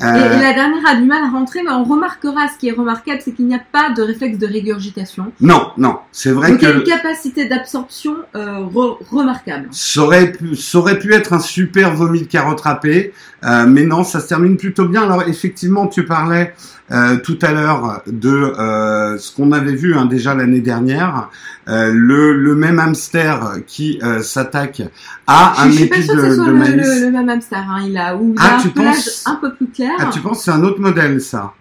Et, 0.01 0.05
Euh, 0.05 0.37
et 0.39 0.41
la 0.41 0.53
dernière 0.53 0.85
a 0.89 0.95
du 0.95 1.03
mal 1.03 1.21
à 1.25 1.29
rentrer, 1.29 1.59
mais 1.61 1.71
on 1.71 1.83
remarquera, 1.83 2.47
ce 2.47 2.57
qui 2.57 2.69
est 2.69 2.71
remarquable, 2.71 3.19
c'est 3.23 3.33
qu'il 3.33 3.47
n'y 3.47 3.55
a 3.55 3.59
pas 3.71 3.89
de 3.89 4.01
réflexe 4.01 4.37
de 4.37 4.47
régurgitation. 4.47 5.33
Non, 5.41 5.71
non, 5.77 5.97
c'est 6.13 6.31
vrai 6.31 6.51
Donc 6.51 6.61
il 6.61 6.69
y 6.69 6.71
a 6.71 6.75
une 6.75 6.83
capacité 6.83 7.49
d'absorption 7.49 8.15
euh, 8.33 8.59
re- 8.73 8.97
remarquable. 9.11 9.67
ça 9.71 10.01
aurait, 10.03 10.31
pu, 10.31 10.55
ça 10.55 10.77
aurait 10.77 10.99
pu 10.99 11.13
être 11.13 11.33
un 11.33 11.39
super 11.39 11.93
vomi 11.95 12.21
de 12.21 12.27
carotte 12.27 12.61
râpée, 12.61 13.11
euh, 13.43 13.65
mais 13.67 13.83
non, 13.83 14.05
ça 14.05 14.21
se 14.21 14.27
termine 14.29 14.55
plutôt 14.55 14.85
bien. 14.87 15.03
Alors 15.03 15.23
effectivement, 15.27 15.87
tu 15.87 16.05
parlais 16.05 16.53
euh, 16.91 17.17
tout 17.17 17.37
à 17.41 17.51
l'heure 17.51 18.01
de 18.07 18.29
euh, 18.57 19.17
ce 19.17 19.35
qu'on 19.35 19.51
avait 19.51 19.75
vu 19.75 19.95
hein, 19.95 20.05
déjà 20.05 20.33
l'année 20.33 20.61
dernière, 20.61 21.29
euh, 21.67 21.91
le, 21.93 22.33
le 22.33 22.55
même 22.55 22.79
hamster 22.79 23.57
qui 23.67 23.99
euh, 24.01 24.21
s'attaque 24.21 24.81
à 25.27 25.53
Je, 25.57 25.61
un 25.61 25.71
je 25.71 25.75
suis 25.75 25.85
pas 25.87 25.97
épi 25.97 26.05
sûre 26.05 26.15
de, 26.15 26.35
le, 26.75 26.83
le- 26.83 27.01
le 27.05 27.11
même 27.11 27.29
hamster. 27.29 27.59
Hein. 27.69 27.83
Il 27.85 27.97
a, 27.97 28.15
ou 28.15 28.33
Ah, 28.37 28.55
un 28.57 28.61
tu 28.61 28.69
pelage 28.69 28.95
penses 28.95 29.23
un 29.25 29.35
peu 29.35 29.53
plus 29.53 29.67
clair. 29.67 29.91
Ah, 29.99 30.05
tu 30.11 30.19
penses 30.19 30.43
c'est 30.43 30.51
un 30.51 30.63
autre 30.63 30.79
modèle, 30.79 31.19
ça. 31.21 31.53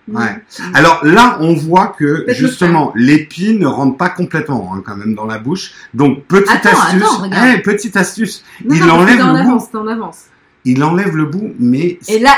Alors 0.75 1.05
là, 1.05 1.39
on 1.41 1.55
voit 1.55 1.89
que 1.99 2.25
justement 2.29 2.93
l'épi 2.95 3.55
ne 3.59 3.67
rentre 3.67 3.97
pas 3.97 4.09
complètement 4.11 4.73
hein, 4.75 4.83
quand 4.85 4.97
même 4.97 5.15
dans 5.15 5.27
la 5.27 5.39
bouche. 5.39 5.73
Donc 5.95 6.25
petite 6.25 6.49
Attends, 6.51 6.71
astuce, 6.81 7.03
attends, 7.03 7.23
regarde. 7.23 7.49
Eh, 7.57 7.63
petite 7.63 7.97
astuce, 7.97 8.45
Non, 8.65 8.75
il 8.75 8.85
non, 8.85 8.95
enlève 8.95 9.21
en 9.21 9.27
le 9.29 9.33
bout. 9.33 9.39
avance, 9.51 9.65
en 9.75 9.87
avance. 9.87 10.19
il 10.65 10.83
enlève 10.85 11.17
le 11.17 11.25
bout, 11.27 11.55
mais 11.59 11.99
Et 12.09 12.19
là, 12.19 12.35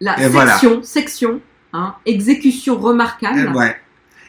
la 0.00 0.28
voilà. 0.28 0.52
section, 0.52 0.82
section, 0.82 1.40
hein, 1.72 1.94
exécution 2.06 2.76
remarquable. 2.78 3.50
Eh, 3.52 3.56
ouais. 3.56 3.76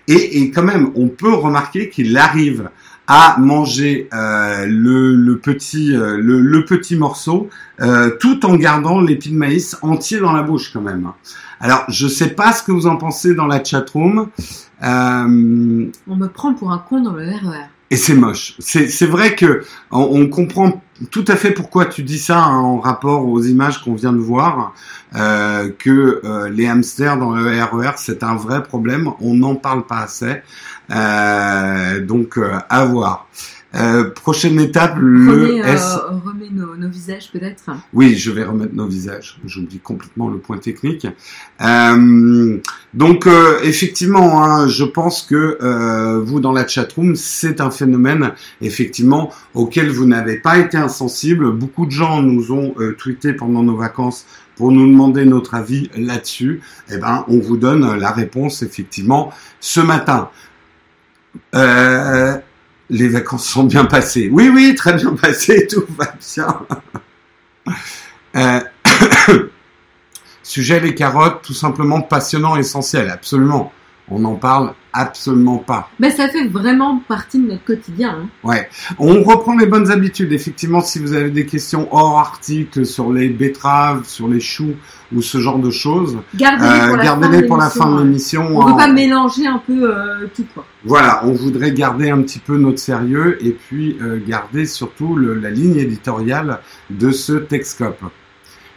Et, 0.08 0.42
et 0.42 0.52
quand 0.52 0.62
même, 0.64 0.92
on 0.96 1.08
peut 1.08 1.34
remarquer 1.34 1.90
qu'il 1.90 2.16
arrive 2.18 2.70
à 3.08 3.38
manger 3.40 4.10
euh, 4.14 4.66
le, 4.66 5.16
le 5.16 5.38
petit 5.38 5.96
euh, 5.96 6.18
le, 6.18 6.42
le 6.42 6.66
petit 6.66 6.96
morceau 6.96 7.50
euh, 7.82 8.12
tout 8.20 8.46
en 8.46 8.56
gardant 8.56 9.00
l'épi 9.00 9.30
de 9.30 9.36
maïs 9.36 9.78
entier 9.82 10.20
dans 10.20 10.32
la 10.32 10.42
bouche 10.44 10.72
quand 10.74 10.82
même. 10.82 11.12
Alors 11.60 11.84
je 11.88 12.08
sais 12.08 12.30
pas 12.30 12.52
ce 12.52 12.64
que 12.64 12.72
vous 12.72 12.88
en 12.88 12.98
pensez 12.98 13.36
dans 13.36 13.48
la 13.48 13.64
chatroom. 13.64 14.30
Euh, 14.84 15.92
On 16.08 16.16
me 16.16 16.28
prend 16.28 16.54
pour 16.54 16.72
un 16.72 16.80
con 16.80 17.02
dans 17.02 17.14
le 17.14 17.24
E 17.24 17.32
RER. 17.32 17.70
Et 17.92 17.98
c'est 17.98 18.16
moche. 18.16 18.56
C'est 18.60 19.06
vrai 19.06 19.36
que 19.36 19.64
on, 19.92 20.22
on 20.22 20.28
comprend 20.28 20.82
tout 21.12 21.26
à 21.28 21.36
fait 21.36 21.52
pourquoi 21.52 21.86
tu 21.86 22.04
dis 22.04 22.18
ça 22.18 22.38
hein, 22.40 22.58
en 22.58 22.80
rapport 22.80 23.28
aux 23.28 23.42
images 23.42 23.84
qu'on 23.84 23.96
vient 23.96 24.14
de 24.14 24.20
voir, 24.20 24.74
euh, 25.16 25.70
que 25.78 26.22
euh, 26.24 26.50
les 26.50 26.68
hamsters 26.68 27.18
dans 27.18 27.32
le 27.32 27.64
RER 27.64 27.92
c'est 27.98 28.24
un 28.24 28.36
vrai 28.36 28.64
problème. 28.64 29.10
On 29.20 29.36
n'en 29.36 29.56
parle 29.56 29.86
pas 29.86 30.00
assez. 30.00 30.42
Euh, 30.92 32.00
donc 32.06 32.38
euh, 32.38 32.58
à 32.70 32.86
voir. 32.86 33.28
Euh, 33.76 34.10
prochaine 34.10 34.60
étape, 34.60 34.98
le 35.00 35.30
Remets, 35.30 35.62
euh, 35.62 35.74
S. 35.74 35.98
remets 36.26 36.50
nos, 36.50 36.76
nos 36.78 36.88
visages 36.90 37.30
peut-être. 37.32 37.64
Oui, 37.94 38.16
je 38.16 38.32
vais 38.32 38.44
remettre 38.46 38.74
nos 38.74 38.88
visages. 38.88 39.38
J'oublie 39.46 39.80
complètement 39.80 40.30
le 40.30 40.38
point 40.38 40.58
technique. 40.58 41.06
Euh, 41.62 42.58
donc, 42.94 43.28
euh, 43.28 43.60
effectivement, 43.64 44.44
hein, 44.46 44.68
je 44.68 44.86
pense 44.86 45.24
que 45.24 45.58
euh, 45.62 46.22
vous, 46.22 46.40
dans 46.40 46.54
la 46.54 46.66
chatroom, 46.66 47.16
c'est 47.16 47.60
un 47.60 47.70
phénomène, 47.70 48.32
effectivement, 48.62 49.32
auquel 49.54 49.90
vous 49.90 50.06
n'avez 50.06 50.38
pas 50.38 50.58
été 50.58 50.78
insensible. 50.78 51.52
Beaucoup 51.52 51.86
de 51.86 51.92
gens 51.92 52.22
nous 52.22 52.54
ont 52.54 52.74
euh, 52.80 52.94
tweeté 52.94 53.34
pendant 53.34 53.64
nos 53.64 53.76
vacances 53.76 54.26
pour 54.56 54.72
nous 54.72 54.88
demander 54.88 55.26
notre 55.26 55.54
avis 55.54 55.90
là-dessus. 55.98 56.62
Eh 56.90 56.98
ben, 56.98 57.26
on 57.28 57.40
vous 57.40 57.58
donne 57.58 57.98
la 57.98 58.12
réponse, 58.12 58.62
effectivement, 58.62 59.34
ce 59.60 59.82
matin. 59.82 60.30
Euh, 61.54 62.38
les 62.90 63.08
vacances 63.08 63.48
sont 63.48 63.64
bien 63.64 63.86
passées. 63.86 64.30
Oui, 64.32 64.50
oui, 64.50 64.76
très 64.76 64.94
bien 64.94 65.14
passées, 65.16 65.68
tout 65.72 65.86
va 65.98 66.14
bien. 66.36 66.66
Euh, 68.36 68.60
Sujet 70.44 70.80
les 70.80 70.94
carottes, 70.94 71.42
tout 71.42 71.54
simplement 71.54 72.02
passionnant, 72.02 72.56
essentiel, 72.56 73.10
absolument. 73.10 73.74
On 74.10 74.20
n'en 74.20 74.36
parle 74.36 74.74
absolument 74.94 75.58
pas. 75.58 75.90
Mais 76.00 76.12
ça 76.12 76.28
fait 76.30 76.48
vraiment 76.48 77.02
partie 77.08 77.40
de 77.40 77.48
notre 77.48 77.64
quotidien. 77.66 78.18
hein. 78.22 78.30
Ouais. 78.48 78.70
On 79.00 79.24
reprend 79.24 79.58
les 79.58 79.66
bonnes 79.66 79.90
habitudes. 79.92 80.32
Effectivement, 80.32 80.80
si 80.82 81.00
vous 81.00 81.14
avez 81.14 81.32
des 81.32 81.46
questions 81.46 81.88
hors 81.92 82.20
article 82.20 82.86
sur 82.86 83.12
les 83.12 83.28
betteraves, 83.30 84.06
sur 84.06 84.28
les 84.28 84.40
choux 84.40 84.76
ou 85.14 85.22
ce 85.22 85.40
genre 85.40 85.58
de 85.60 85.72
choses, 85.72 86.18
Gardez-les 86.36 86.70
euh, 86.70 86.88
pour 86.88 86.98
la 86.98 87.04
fin 87.04 87.48
pour 87.48 87.58
la 87.58 87.70
fin 87.70 87.90
de 87.92 87.96
hein. 87.96 88.04
l'émission. 88.04 88.48
On 88.56 88.66
ne 88.66 88.72
veut 88.72 88.78
pas 88.78 88.88
mélanger 88.94 89.48
un 89.48 89.62
peu 89.66 89.92
euh, 89.92 90.28
tout 90.36 90.46
quoi. 90.54 90.66
Voilà, 90.86 91.22
on 91.26 91.32
voudrait 91.34 91.72
garder 91.72 92.10
un 92.12 92.22
petit 92.22 92.40
peu 92.40 92.58
notre 92.58 92.80
sérieux 92.80 93.38
et 93.44 93.52
puis 93.52 93.98
euh, 94.02 94.20
garder 94.26 94.66
surtout 94.66 95.16
le- 95.16 95.34
la 95.34 95.50
ligne 95.50 95.78
éditoriale 95.78 96.60
de 96.90 97.12
ce 97.12 97.34
Texcope. 97.34 98.04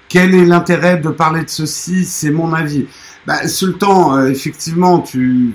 Quel 0.09 0.35
est 0.35 0.45
l'intérêt 0.45 0.97
de 0.99 1.11
parler 1.11 1.45
de 1.45 1.51
ceci? 1.51 2.05
C'est 2.05 2.31
mon 2.31 2.53
avis. 2.53 2.87
Bah, 3.27 3.47
Sultan, 3.47 4.17
euh, 4.17 4.29
effectivement, 4.29 5.01
tu, 5.01 5.55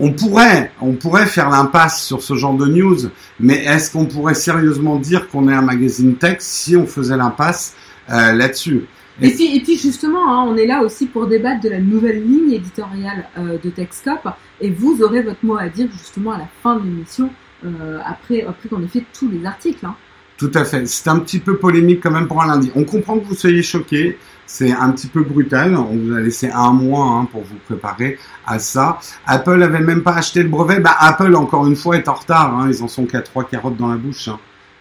on 0.00 0.12
pourrait, 0.12 0.70
on 0.80 0.92
pourrait 0.92 1.26
faire 1.26 1.50
l'impasse 1.50 2.04
sur 2.04 2.22
ce 2.22 2.34
genre 2.34 2.54
de 2.54 2.66
news, 2.66 2.96
mais 3.40 3.64
est-ce 3.64 3.90
qu'on 3.90 4.06
pourrait 4.06 4.34
sérieusement 4.34 4.96
dire 4.96 5.28
qu'on 5.28 5.48
est 5.48 5.54
un 5.54 5.62
magazine 5.62 6.16
tech 6.16 6.36
si 6.40 6.76
on 6.76 6.86
faisait 6.86 7.16
l'impasse 7.16 7.74
euh, 8.10 8.32
là-dessus? 8.32 8.84
Et 9.20 9.30
puis, 9.30 9.56
et 9.56 9.60
puis 9.60 9.76
justement, 9.76 10.32
hein, 10.32 10.46
on 10.48 10.56
est 10.56 10.66
là 10.66 10.82
aussi 10.82 11.06
pour 11.06 11.26
débattre 11.26 11.60
de 11.62 11.70
la 11.70 11.80
nouvelle 11.80 12.24
ligne 12.24 12.52
éditoriale 12.52 13.28
euh, 13.36 13.58
de 13.62 13.70
Texcope, 13.70 14.28
et 14.60 14.70
vous 14.70 15.02
aurez 15.02 15.22
votre 15.22 15.44
mot 15.44 15.56
à 15.56 15.68
dire 15.68 15.88
justement 15.90 16.32
à 16.32 16.38
la 16.38 16.48
fin 16.62 16.76
de 16.76 16.84
l'émission, 16.84 17.30
euh, 17.64 17.98
après, 18.06 18.42
après 18.42 18.68
qu'on 18.68 18.82
ait 18.84 18.88
fait 18.88 19.04
tous 19.18 19.28
les 19.28 19.44
articles. 19.44 19.84
Hein. 19.84 19.96
Tout 20.38 20.50
à 20.54 20.64
fait. 20.64 20.86
C'est 20.86 21.08
un 21.10 21.18
petit 21.18 21.40
peu 21.40 21.56
polémique 21.56 22.00
quand 22.02 22.12
même 22.12 22.28
pour 22.28 22.40
un 22.42 22.46
lundi. 22.46 22.70
On 22.74 22.84
comprend 22.84 23.18
que 23.18 23.26
vous 23.26 23.34
soyez 23.34 23.62
choqués. 23.62 24.16
C'est 24.46 24.72
un 24.72 24.90
petit 24.92 25.08
peu 25.08 25.22
brutal. 25.22 25.76
On 25.76 25.96
vous 25.96 26.14
a 26.14 26.20
laissé 26.20 26.48
un 26.50 26.72
mois 26.72 27.04
hein, 27.06 27.28
pour 27.30 27.42
vous 27.42 27.56
préparer 27.66 28.18
à 28.46 28.58
ça. 28.58 28.98
Apple 29.26 29.62
avait 29.62 29.80
même 29.80 30.02
pas 30.02 30.14
acheté 30.14 30.42
le 30.42 30.48
brevet. 30.48 30.80
Bah, 30.80 30.96
Apple, 31.00 31.34
encore 31.34 31.66
une 31.66 31.76
fois, 31.76 31.96
est 31.96 32.08
en 32.08 32.14
retard. 32.14 32.56
Hein. 32.56 32.70
Ils 32.72 32.82
en 32.82 32.88
sont 32.88 33.04
qu'à 33.04 33.20
trois 33.20 33.44
carottes 33.44 33.76
dans 33.76 33.88
la 33.88 33.96
bouche. 33.96 34.28
hein. 34.28 34.38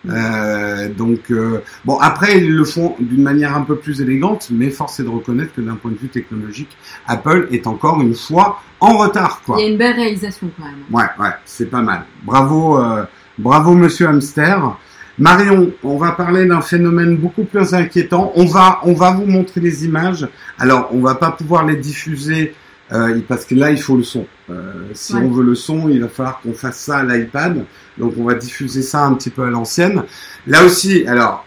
Euh, 0.10 0.90
donc, 0.94 1.32
euh, 1.32 1.62
bon, 1.84 1.98
après, 2.00 2.38
ils 2.38 2.54
le 2.56 2.64
font 2.64 2.96
d'une 3.00 3.24
manière 3.24 3.58
un 3.58 3.64
peu 3.64 3.76
plus 3.76 4.00
élégante, 4.00 4.48
mais 4.52 4.70
force 4.70 5.00
est 5.00 5.04
de 5.04 5.10
reconnaître 5.10 5.54
que 5.54 5.60
d'un 5.62 5.76
point 5.76 5.92
de 5.92 5.98
vue 5.98 6.08
technologique, 6.08 6.78
Apple 7.08 7.48
est 7.52 7.68
encore 7.68 8.00
une 8.02 8.16
fois 8.16 8.62
en 8.80 8.96
retard, 8.98 9.42
quoi. 9.46 9.58
Il 9.60 9.64
y 9.64 9.68
a 9.68 9.72
une 9.72 9.78
belle 9.78 9.96
réalisation 9.96 10.50
quand 10.58 10.64
même. 10.66 10.76
Ouais, 10.92 11.10
ouais, 11.20 11.34
c'est 11.46 11.66
pas 11.70 11.82
mal. 11.82 12.06
Bravo, 12.24 12.80
euh, 12.80 13.04
bravo 13.38 13.74
Monsieur 13.74 14.08
Hamster. 14.08 14.78
Marion, 15.20 15.72
on 15.84 15.98
va 15.98 16.12
parler 16.12 16.46
d'un 16.46 16.62
phénomène 16.62 17.18
beaucoup 17.18 17.44
plus 17.44 17.74
inquiétant. 17.74 18.32
On 18.36 18.46
va, 18.46 18.80
on 18.84 18.94
va 18.94 19.12
vous 19.12 19.26
montrer 19.26 19.62
les 19.62 19.84
images. 19.86 20.28
Alors, 20.60 20.90
on 20.92 21.00
va 21.00 21.16
pas 21.16 21.32
pouvoir 21.32 21.66
les 21.66 21.76
diffuser 21.76 22.54
euh, 22.92 23.20
parce 23.28 23.44
que 23.46 23.56
là, 23.56 23.72
il 23.72 23.82
faut 23.82 23.98
le 23.98 24.04
son. 24.04 24.26
Euh, 24.50 24.74
si 24.94 25.14
Ouais. 25.16 25.22
on 25.24 25.32
veut 25.32 25.44
le 25.44 25.56
son, 25.56 25.90
il 25.90 26.02
va 26.02 26.08
falloir 26.08 26.40
qu'on 26.42 26.54
fasse 26.54 26.78
ça 26.80 26.98
à 27.00 27.04
l'iPad. 27.04 27.66
Donc, 27.98 28.14
on 28.18 28.24
va 28.26 28.36
diffuser 28.36 28.82
ça 28.84 29.06
un 29.06 29.14
petit 29.16 29.32
peu 29.32 29.44
à 29.44 29.50
l'ancienne. 29.50 30.04
Là 30.46 30.64
aussi, 30.64 31.06
alors, 31.08 31.46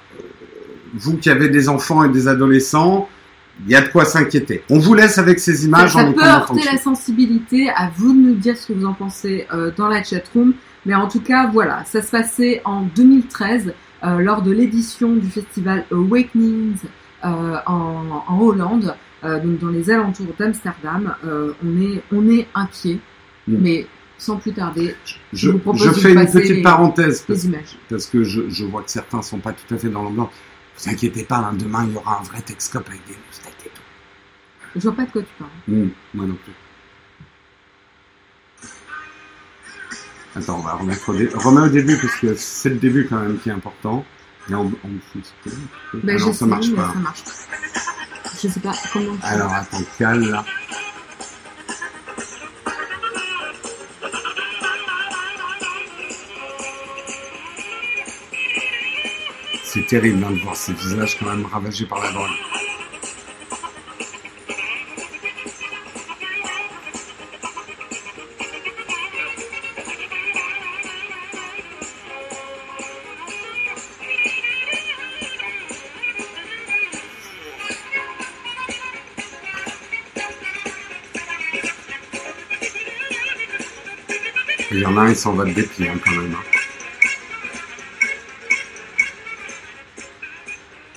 vous 0.94 1.16
qui 1.16 1.30
avez 1.30 1.48
des 1.48 1.68
enfants 1.68 2.02
et 2.02 2.08
des 2.08 2.26
adolescents, 2.26 3.08
il 3.66 3.72
y 3.72 3.76
a 3.76 3.82
de 3.82 3.88
quoi 3.88 4.04
s'inquiéter. 4.04 4.64
On 4.68 4.78
vous 4.78 4.94
laisse 4.94 5.18
avec 5.18 5.38
ces 5.38 5.64
images. 5.64 5.92
ça 5.92 6.00
en 6.00 6.12
peut 6.12 6.24
heurter 6.24 6.62
la 6.64 6.78
sensibilité, 6.78 7.70
à 7.70 7.90
vous 7.96 8.12
de 8.12 8.18
nous 8.18 8.34
dire 8.34 8.56
ce 8.56 8.66
que 8.68 8.72
vous 8.72 8.86
en 8.86 8.94
pensez 8.94 9.46
euh, 9.54 9.70
dans 9.76 9.86
la 9.88 10.02
chatroom. 10.02 10.54
Mais 10.86 10.94
en 10.94 11.08
tout 11.08 11.20
cas, 11.20 11.46
voilà, 11.46 11.84
ça 11.84 12.00
se 12.02 12.10
passait 12.10 12.62
en 12.64 12.82
2013 12.82 13.74
euh, 14.04 14.18
lors 14.18 14.42
de 14.42 14.50
l'édition 14.50 15.14
du 15.14 15.28
festival 15.28 15.84
Awakenings 15.92 16.78
euh, 17.24 17.56
en, 17.66 18.24
en 18.26 18.40
Hollande, 18.40 18.94
euh, 19.24 19.38
donc 19.40 19.58
dans 19.58 19.68
les 19.68 19.90
alentours 19.90 20.32
d'Amsterdam. 20.38 21.14
On 21.22 21.80
est, 21.82 22.02
on 22.12 22.28
est 22.30 22.46
inquiet, 22.54 22.98
mais 23.46 23.86
sans 24.16 24.36
plus 24.36 24.52
tarder, 24.52 24.94
Je, 25.32 25.50
vous 25.50 25.58
propose 25.58 25.82
je 25.84 25.88
de 25.90 25.94
fais 25.94 26.12
une 26.12 26.24
petite 26.26 26.50
les- 26.50 26.62
parenthèse 26.62 27.22
parce 27.22 27.40
les 27.44 27.46
images. 27.48 27.78
parce 27.88 28.06
que 28.06 28.22
je, 28.24 28.48
je 28.50 28.64
vois 28.66 28.82
que 28.82 28.90
certains 28.90 29.22
sont 29.22 29.38
pas 29.38 29.52
tout 29.52 29.74
à 29.74 29.78
fait 29.78 29.88
dans 29.88 30.02
l'ambiance. 30.02 30.30
Vous 30.78 30.90
inquiétez 30.90 31.24
pas, 31.24 31.38
hein, 31.38 31.52
demain 31.58 31.84
il 31.86 31.92
y 31.94 31.96
aura 31.96 32.20
un 32.20 32.22
vrai 32.22 32.40
Texcope 32.42 32.86
avec 32.88 33.00
des 33.06 33.12
tech 33.14 33.52
et 33.66 33.68
tout. 33.68 33.82
Je 34.76 34.80
vois 34.80 34.92
pas 34.92 35.04
de 35.04 35.10
quoi 35.10 35.22
tu 35.22 35.28
parles. 35.38 35.50
Hmm, 35.68 35.88
moi 36.14 36.26
non 36.26 36.36
plus. 36.42 36.52
Attends, 40.36 40.58
on 40.58 40.62
va 40.62 40.74
remettre 40.74 41.08
au, 41.08 41.14
dé- 41.14 41.30
remets 41.34 41.62
au 41.62 41.68
début 41.68 41.96
parce 41.96 42.14
que 42.16 42.34
c'est 42.36 42.68
le 42.70 42.76
début 42.76 43.06
quand 43.08 43.18
même 43.20 43.38
qui 43.38 43.48
est 43.48 43.52
important. 43.52 44.04
Et 44.48 44.52
c'est 44.52 45.50
pas- 45.50 45.56
Ben, 46.02 46.16
Ah 46.20 46.24
non, 46.26 46.32
ça 46.32 46.46
marche 46.46 46.74
pas. 46.74 46.92
ça 46.92 46.98
marche 46.98 47.24
pas. 47.24 47.30
Je 48.42 48.48
sais 48.48 48.60
pas 48.60 48.72
comment. 48.92 49.16
Alors 49.22 49.52
attends, 49.52 49.82
cale 49.98 50.20
là. 50.30 50.44
C'est 59.64 59.86
terrible 59.86 60.24
hein, 60.24 60.32
de 60.32 60.40
voir 60.40 60.56
ces 60.56 60.72
visages 60.72 61.18
quand 61.18 61.26
même 61.26 61.46
ravagés 61.46 61.86
par 61.86 62.02
la 62.02 62.10
drogue. 62.12 62.28
En 84.90 84.96
a 84.96 85.00
un, 85.02 85.08
il 85.10 85.16
s'en 85.16 85.32
va 85.32 85.44
de 85.44 85.52
dépit 85.52 85.86
hein, 85.86 85.98
quand 86.04 86.12
même. 86.12 86.32
hein. 86.32 86.58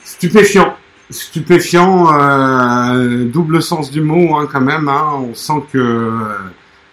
Stupéfiant. 0.03 0.75
Stupéfiant, 1.09 2.17
euh, 2.17 3.25
double 3.25 3.61
sens 3.61 3.91
du 3.91 4.01
mot 4.01 4.37
hein, 4.37 4.47
quand 4.51 4.61
même. 4.61 4.87
Hein. 4.87 5.19
On 5.29 5.35
sent 5.35 5.63
que 5.71 5.77
euh, 5.77 6.37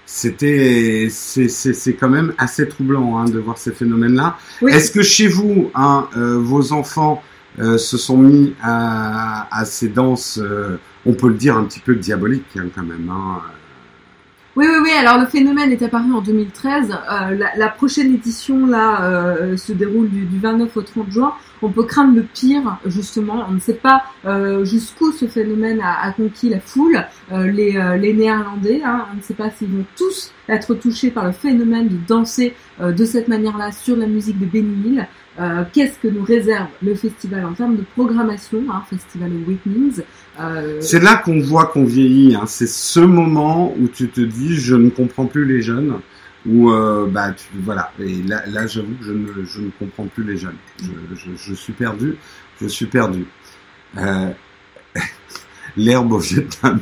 c'était, 0.05 1.09
c'est, 1.11 1.95
quand 1.95 2.09
même 2.09 2.35
assez 2.39 2.69
troublant 2.69 3.25
de 3.25 3.39
voir 3.39 3.57
ces 3.57 3.71
phénomènes-là. 3.73 4.37
Oui. 4.63 4.73
Est-ce 4.73 4.91
que 4.91 5.03
chez 5.03 5.29
vous, 5.29 5.71
euh, 6.17 6.39
vos 6.39 6.73
enfants 6.73 7.23
euh, 7.61 7.79
se 7.79 7.97
sont 7.97 8.19
mis 8.19 8.55
à, 8.63 9.47
à 9.57 9.65
ces 9.65 9.89
danses, 9.89 10.41
on 11.07 11.13
peut 11.15 11.29
le 11.29 11.35
dire 11.35 11.57
un 11.57 11.65
petit 11.65 11.81
peu 11.81 11.95
diaboliques 11.95 12.59
quand 12.75 12.83
même. 12.83 13.13
Oui, 14.57 14.67
oui, 14.69 14.79
oui. 14.83 14.91
Alors 14.99 15.19
le 15.19 15.27
phénomène 15.27 15.71
est 15.71 15.83
apparu 15.83 16.13
en 16.13 16.21
2013. 16.21 16.91
Euh, 16.91 17.35
la, 17.37 17.57
la 17.57 17.69
prochaine 17.69 18.13
édition 18.15 18.67
là 18.67 19.03
euh, 19.05 19.57
se 19.57 19.73
déroule 19.73 20.09
du, 20.11 20.25
du 20.25 20.39
29 20.41 20.77
au 20.77 20.83
30 20.83 21.11
juin. 21.11 21.35
On 21.63 21.69
peut 21.71 21.85
craindre 21.85 22.17
le 22.17 22.23
pire, 22.23 22.79
justement. 22.87 23.45
On 23.49 23.53
ne 23.53 23.61
sait 23.61 23.75
pas 23.75 24.03
euh, 24.25 24.65
jusqu'où 24.65 25.13
ce 25.13 25.27
phénomène 25.27 25.81
a, 25.81 26.03
a 26.05 26.13
conquis 26.13 26.49
la 26.49 26.59
foule. 26.59 27.05
Euh, 27.33 27.47
les, 27.47 27.77
euh, 27.77 27.97
les 27.97 28.13
Néerlandais, 28.13 28.81
hein, 28.85 29.07
on 29.13 29.17
ne 29.19 29.23
sait 29.23 29.35
pas 29.35 29.51
s'ils 29.51 29.69
vont 29.69 29.85
tous 29.97 30.33
être 30.49 30.75
touchés 30.75 31.11
par 31.11 31.27
le 31.27 31.33
phénomène 31.33 31.87
de 31.89 31.97
danser 32.09 32.55
euh, 32.81 32.93
de 32.93 33.05
cette 33.05 33.29
manière-là 33.29 33.71
sur 33.73 33.97
la 33.97 34.07
musique 34.07 34.39
de 34.41 34.47
Benny. 34.47 34.99
Euh, 35.39 35.63
Qu'est-ce 35.73 35.99
que 35.99 36.09
nous 36.09 36.25
réserve 36.25 36.67
le 36.83 36.95
festival 36.95 37.45
en 37.45 37.53
termes 37.53 37.77
de 37.77 37.85
programmation, 37.95 38.63
hein, 38.71 38.83
Festival 38.91 39.31
Awakenings 39.31 40.03
euh, 40.41 40.79
C'est 40.81 41.01
là 41.01 41.17
qu'on 41.17 41.41
voit 41.41 41.67
qu'on 41.67 41.85
vieillit. 41.85 42.35
Hein. 42.35 42.45
C'est 42.47 42.67
ce 42.67 43.01
moment 43.01 43.73
où 43.81 43.87
tu 43.87 44.09
te 44.09 44.21
dis 44.21 44.40
je 44.49 44.75
ne 44.77 44.91
comprends 44.91 45.27
plus 45.27 45.45
les 45.45 45.63
jeunes. 45.63 46.01
Ou 46.47 46.71
euh, 46.71 47.07
bah 47.07 47.33
tu, 47.33 47.45
voilà. 47.63 47.93
Et 48.01 48.23
là, 48.23 48.43
là 48.47 48.67
j'avoue 48.67 48.95
que 48.99 49.05
je 49.05 49.13
ne, 49.13 49.27
je 49.45 49.61
ne 49.61 49.71
comprends 49.79 50.07
plus 50.07 50.25
les 50.25 50.39
jeunes. 50.39 50.57
Je, 50.83 50.89
je, 51.15 51.31
je 51.37 51.55
suis 51.55 51.75
perdu. 51.75 52.17
Je 52.61 52.67
suis 52.67 52.87
perdu. 52.87 53.27
Euh, 53.99 54.31
L'herbe 55.77 56.13
au 56.13 56.19
Vietnam. 56.19 56.81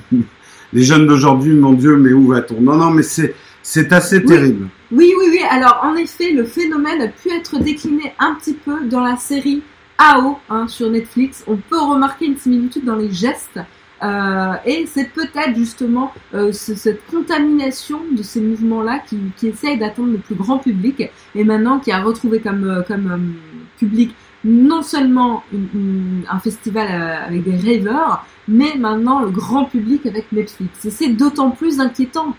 Les 0.72 0.82
jeunes 0.82 1.06
d'aujourd'hui, 1.06 1.54
mon 1.54 1.72
Dieu, 1.72 1.96
mais 1.96 2.12
où 2.12 2.28
va-t-on? 2.28 2.60
Non, 2.60 2.76
non, 2.76 2.90
mais 2.90 3.02
c'est 3.02 3.34
c'est 3.62 3.92
assez 3.92 4.18
Oui. 4.18 4.26
terrible. 4.26 4.68
Oui, 4.92 5.12
oui, 5.18 5.26
oui. 5.30 5.40
Alors, 5.50 5.80
en 5.82 5.94
effet, 5.96 6.32
le 6.32 6.44
phénomène 6.44 7.02
a 7.02 7.08
pu 7.08 7.30
être 7.30 7.58
décliné 7.58 8.14
un 8.18 8.34
petit 8.34 8.54
peu 8.54 8.84
dans 8.86 9.02
la 9.02 9.16
série 9.16 9.62
AO 9.98 10.38
hein, 10.48 10.68
sur 10.68 10.88
Netflix. 10.90 11.42
On 11.46 11.56
peut 11.56 11.80
remarquer 11.80 12.26
une 12.26 12.38
similitude 12.38 12.84
dans 12.84 12.96
les 12.96 13.10
gestes. 13.12 13.58
Euh, 14.02 14.52
et 14.64 14.86
c'est 14.86 15.10
peut-être 15.12 15.56
justement 15.56 16.12
euh, 16.34 16.52
ce- 16.52 16.76
cette 16.76 17.04
contamination 17.06 17.98
de 18.16 18.22
ces 18.22 18.40
mouvements-là 18.40 19.00
qui, 19.08 19.18
qui 19.36 19.48
essaye 19.48 19.76
d'atteindre 19.76 20.12
le 20.12 20.18
plus 20.18 20.36
grand 20.36 20.58
public 20.58 21.10
et 21.34 21.42
maintenant 21.44 21.80
qui 21.80 21.90
a 21.90 22.00
retrouvé 22.00 22.38
comme, 22.38 22.62
euh, 22.64 22.82
comme 22.82 23.34
public 23.76 24.14
non 24.44 24.82
seulement 24.82 25.42
une- 25.52 25.68
une- 25.74 26.22
un 26.30 26.38
festival 26.38 26.86
avec 27.26 27.42
des 27.42 27.56
rêveurs, 27.56 28.24
mais 28.46 28.76
maintenant 28.78 29.20
le 29.20 29.30
grand 29.30 29.64
public 29.64 30.06
avec 30.06 30.30
Netflix. 30.30 30.84
Et 30.84 30.90
c'est 30.90 31.08
d'autant 31.08 31.50
plus 31.50 31.80
inquiétant, 31.80 32.36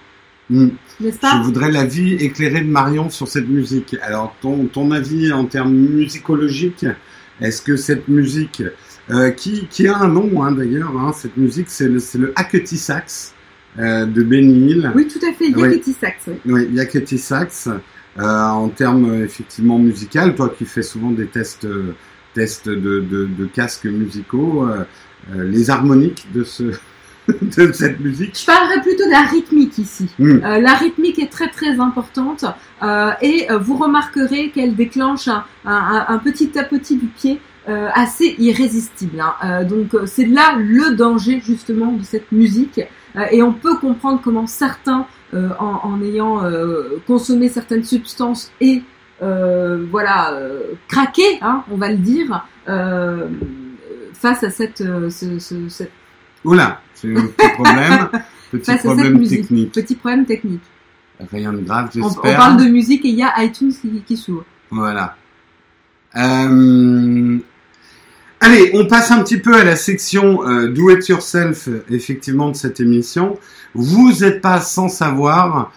Hmm. 0.49 0.69
pas? 1.21 1.37
Je 1.37 1.43
voudrais 1.43 1.71
l'avis 1.71 2.13
éclairé 2.13 2.61
de 2.61 2.69
Marion 2.69 3.09
sur 3.11 3.27
cette 3.27 3.47
musique. 3.49 3.95
Alors, 4.01 4.33
ton, 4.41 4.65
ton 4.65 4.89
avis 4.91 5.31
en 5.31 5.45
termes 5.45 5.73
musicologiques, 5.75 6.85
est-ce 7.41 7.61
que 7.61 7.75
cette 7.75 8.07
musique, 8.07 8.63
euh, 9.11 9.31
qui, 9.31 9.67
qui 9.69 9.87
a 9.87 9.97
un 9.97 10.07
nom 10.07 10.43
hein, 10.43 10.51
d'ailleurs, 10.51 10.91
hein, 10.97 11.11
cette 11.15 11.37
musique, 11.37 11.69
c'est 11.69 11.87
le, 11.87 11.99
c'est 11.99 12.17
le 12.17 12.31
Hackety 12.35 12.77
Sax 12.77 13.33
euh, 13.79 14.05
de 14.05 14.23
Benny 14.23 14.71
Hill. 14.71 14.91
Oui, 14.95 15.07
tout 15.07 15.19
à 15.25 15.34
fait. 15.34 15.49
Yakety 15.49 15.93
Sax, 15.93 16.15
oui. 16.27 16.34
Oui, 16.45 16.69
Yakety 16.73 17.17
Sax. 17.17 17.69
Euh, 18.17 18.23
en 18.23 18.67
termes 18.69 19.23
effectivement 19.23 19.77
musical, 19.79 20.36
toi 20.36 20.49
qui 20.57 20.65
fais 20.65 20.81
souvent 20.81 21.12
des 21.12 21.27
tests, 21.27 21.63
euh, 21.65 21.93
tests 22.34 22.67
de, 22.67 22.99
de, 22.99 23.25
de 23.38 23.45
casques 23.45 23.86
musicaux, 23.86 24.65
euh, 24.67 24.84
les 25.43 25.69
harmoniques 25.69 26.25
de, 26.34 26.43
ce, 26.43 26.63
de 27.27 27.71
cette 27.71 27.99
musique. 28.01 28.38
Je 28.41 28.45
parlerai 28.45 28.81
plutôt 28.81 29.05
de 29.05 29.12
la 29.12 29.21
rythmique 29.21 29.77
ici. 29.77 30.07
Hmm. 30.17 30.39
Euh, 30.43 30.60
la 30.60 30.73
rythmique 30.73 31.19
est 31.19 31.31
très 31.31 31.49
très 31.49 31.79
importante 31.79 32.43
euh, 32.84 33.12
et 33.21 33.47
vous 33.62 33.77
remarquerez 33.77 34.49
qu'elle 34.49 34.75
déclenche 34.75 35.27
un, 35.29 35.43
un- 35.65 36.05
un- 36.10 36.17
petit 36.17 36.57
à 36.57 36.63
petit 36.63 36.97
du 36.97 37.05
pied 37.07 37.39
assez 37.93 38.36
irrésistible. 38.39 39.19
hein. 39.19 39.34
Euh, 39.43 39.63
donc 39.63 39.93
euh, 39.93 40.05
c'est 40.05 40.25
là 40.25 40.55
le 40.58 40.95
danger 40.95 41.41
justement 41.43 41.91
de 41.93 42.03
cette 42.03 42.32
musique 42.32 42.82
Euh, 43.15 43.25
et 43.32 43.41
on 43.41 43.53
peut 43.53 43.75
comprendre 43.77 44.21
comment 44.23 44.45
certains, 44.45 45.08
euh, 45.34 45.49
en, 45.60 45.79
en 45.89 46.01
ayant 46.03 46.43
euh, 46.43 46.99
consommé 47.08 47.49
certaines 47.49 47.84
substances 47.84 48.51
et 48.62 48.84
euh, 49.23 49.84
voilà 49.89 50.32
euh, 50.34 50.73
craqué, 50.88 51.39
hein, 51.41 51.63
on 51.71 51.77
va 51.77 51.89
le 51.89 51.97
dire, 51.97 52.45
euh, 52.67 53.27
face 54.13 54.43
à 54.43 54.51
cette, 54.51 54.82
euh, 54.82 55.10
ce- 55.10 55.39
ce- 55.39 55.67
cette 55.69 55.91
Oula, 56.45 56.82
c'est 56.93 57.12
un 57.17 57.25
petit 57.25 57.49
problème, 57.55 58.10
petit 58.51 58.65
face 58.65 58.69
à 58.69 58.77
cette 58.77 58.91
problème 58.91 59.17
musique. 59.17 59.41
technique. 59.41 59.71
Petit 59.73 59.95
problème 59.95 60.25
technique. 60.25 60.62
Rien 61.32 61.51
de 61.51 61.62
grave, 61.62 61.89
On, 61.95 61.99
on 61.99 62.03
j'espère. 62.10 62.38
parle 62.38 62.58
de 62.63 62.69
musique 62.69 63.03
et 63.05 63.10
il 63.10 63.15
y 63.15 63.23
a 63.23 63.34
iTunes 63.43 63.73
qui, 63.82 63.89
qui 64.08 64.15
s'ouvre. 64.17 64.45
Voilà. 64.69 65.15
Euh, 66.15 67.38
Allez, 68.41 68.71
on 68.73 68.86
passe 68.86 69.12
un 69.12 69.21
petit 69.21 69.38
peu 69.38 69.56
à 69.56 69.63
la 69.65 69.75
section 69.75 70.47
euh, 70.47 70.69
Do 70.69 70.89
It 70.89 71.08
Yourself, 71.10 71.67
euh, 71.67 71.84
effectivement, 71.89 72.49
de 72.49 72.56
cette 72.56 72.80
émission. 72.80 73.38
Vous 73.73 74.13
n'êtes 74.21 74.41
pas 74.41 74.62
sans 74.62 74.88
savoir 74.88 75.71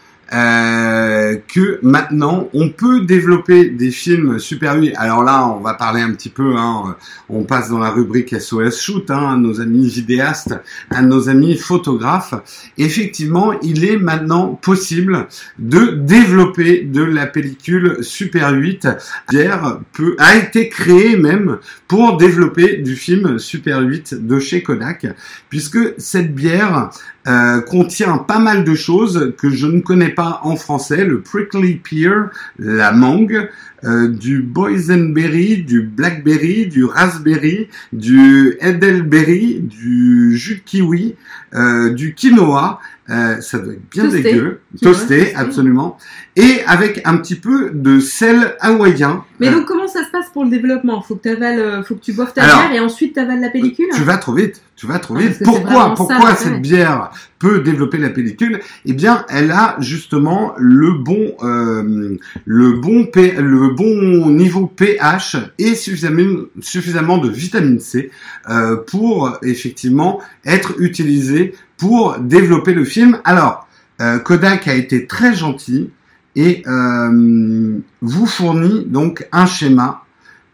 que 1.47 1.79
maintenant, 1.83 2.49
on 2.55 2.69
peut 2.69 3.05
développer 3.05 3.71
des 3.71 3.91
films 3.91 4.39
Super 4.39 4.77
8. 4.81 4.95
Alors 4.97 5.23
là, 5.23 5.47
on 5.49 5.61
va 5.61 5.75
parler 5.75 6.01
un 6.01 6.13
petit 6.13 6.29
peu, 6.29 6.57
hein, 6.57 6.97
on 7.29 7.45
passe 7.45 7.71
dans 7.71 7.79
la 7.79 7.91
rubrique 7.91 8.39
SOS 8.39 8.81
Shoot, 8.81 9.11
hein, 9.11 9.33
à 9.33 9.37
nos 9.37 9.61
amis 9.61 9.89
vidéastes, 9.89 10.55
à 10.91 11.03
nos 11.03 11.29
amis 11.29 11.57
photographes. 11.57 12.35
Effectivement, 12.79 13.53
il 13.63 13.85
est 13.85 13.97
maintenant 13.97 14.55
possible 14.55 15.29
de 15.59 15.87
développer 15.87 16.83
de 16.83 17.03
la 17.03 17.27
pellicule 17.27 17.99
Super 18.01 18.53
8. 18.53 18.89
Bière 19.31 19.81
peut, 19.93 20.17
a 20.19 20.37
été 20.37 20.69
créée 20.69 21.17
même 21.17 21.59
pour 21.89 22.17
développer 22.17 22.79
du 22.79 22.97
film 22.97 23.39
Super 23.39 23.81
8 23.81 24.27
de 24.27 24.39
chez 24.39 24.63
Kodak, 24.63 25.07
puisque 25.49 25.79
cette 25.99 26.35
bière 26.35 26.91
euh, 27.29 27.61
contient 27.61 28.19
pas 28.19 28.41
mal 28.41 28.65
de 28.65 28.75
choses 28.75 29.35
que 29.39 29.51
je 29.51 29.69
ne 29.69 29.81
connais 29.81 30.09
pas 30.09 30.41
en 30.43 30.57
français, 30.57 31.07
prickly 31.23 31.77
pear, 31.77 32.31
la 32.59 32.93
mangue, 32.93 33.49
euh, 33.85 34.09
du 34.09 34.43
boysenberry, 34.43 35.63
du 35.63 35.83
blackberry, 35.83 36.67
du 36.67 36.85
raspberry, 36.85 37.69
du 37.93 38.57
edelberry, 38.61 39.59
du 39.61 40.37
jus 40.37 40.63
kiwi, 40.65 41.17
euh, 41.55 41.91
du 41.91 42.15
quinoa, 42.15 42.81
euh, 43.11 43.41
ça 43.41 43.59
doit 43.59 43.73
être 43.75 43.89
bien 43.91 44.05
Toasté. 44.05 44.23
dégueu, 44.23 44.61
toasté, 44.81 45.35
absolument, 45.35 45.99
et 46.37 46.61
avec 46.67 47.01
un 47.05 47.17
petit 47.17 47.35
peu 47.35 47.71
de 47.73 47.99
sel 48.01 48.55
hawaïen. 48.61 49.25
Mais 49.41 49.49
Euh, 49.49 49.53
donc 49.57 49.67
comment 49.67 49.89
ça 49.89 50.05
se 50.05 50.11
passe 50.11 50.27
pour 50.33 50.45
le 50.45 50.51
développement? 50.51 51.03
Faut 51.03 51.17
que 51.17 51.23
t'avales, 51.29 51.59
euh, 51.59 51.83
faut 51.83 51.97
que 51.97 52.01
tu 52.01 52.13
boives 52.13 52.33
ta 52.33 52.45
Alors, 52.45 52.61
bière 52.69 52.73
et 52.75 52.81
ensuite 52.81 53.15
t'avales 53.15 53.41
la 53.41 53.51
pellicule? 53.51 53.87
Tu 53.95 54.03
vas 54.03 54.17
trop 54.19 54.33
vite, 54.35 54.63
tu 54.77 54.87
vas 54.87 54.99
trop 55.01 55.17
Ah, 55.17 55.21
vite. 55.21 55.43
Pourquoi 55.43 55.73
ça, 55.89 55.95
Pourquoi 55.97 56.35
cette 56.37 56.63
bière 56.63 57.11
peut 57.41 57.61
développer 57.61 57.99
la 57.99 58.11
pellicule? 58.11 58.61
Eh 58.87 58.93
bien, 58.93 59.25
elle 59.29 59.51
a 59.51 59.77
justement 59.81 60.55
le 60.59 60.93
bon, 60.93 61.33
euh, 61.43 62.17
le 62.45 62.73
bon, 62.73 63.07
P- 63.07 63.35
le 63.37 63.71
bon 63.75 64.31
niveau 64.31 64.67
pH 64.67 65.37
et 65.59 65.75
suffisamment, 65.75 66.43
suffisamment 66.61 67.19
de 67.19 67.29
vitamine 67.29 67.81
C 67.81 68.11
euh, 68.49 68.77
pour 68.77 69.39
effectivement 69.43 70.21
être 70.45 70.75
utilisée 70.81 71.55
pour 71.77 72.19
développer 72.19 72.75
le 72.75 72.85
film. 72.85 73.19
Alors, 73.25 73.67
euh, 74.01 74.19
Kodak 74.19 74.69
a 74.69 74.75
été 74.75 75.07
très 75.07 75.35
gentil 75.35 75.91
et 76.35 76.63
euh, 76.67 77.79
vous 78.01 78.27
fournit 78.27 78.85
donc 78.87 79.27
un 79.33 79.47
schéma. 79.47 80.05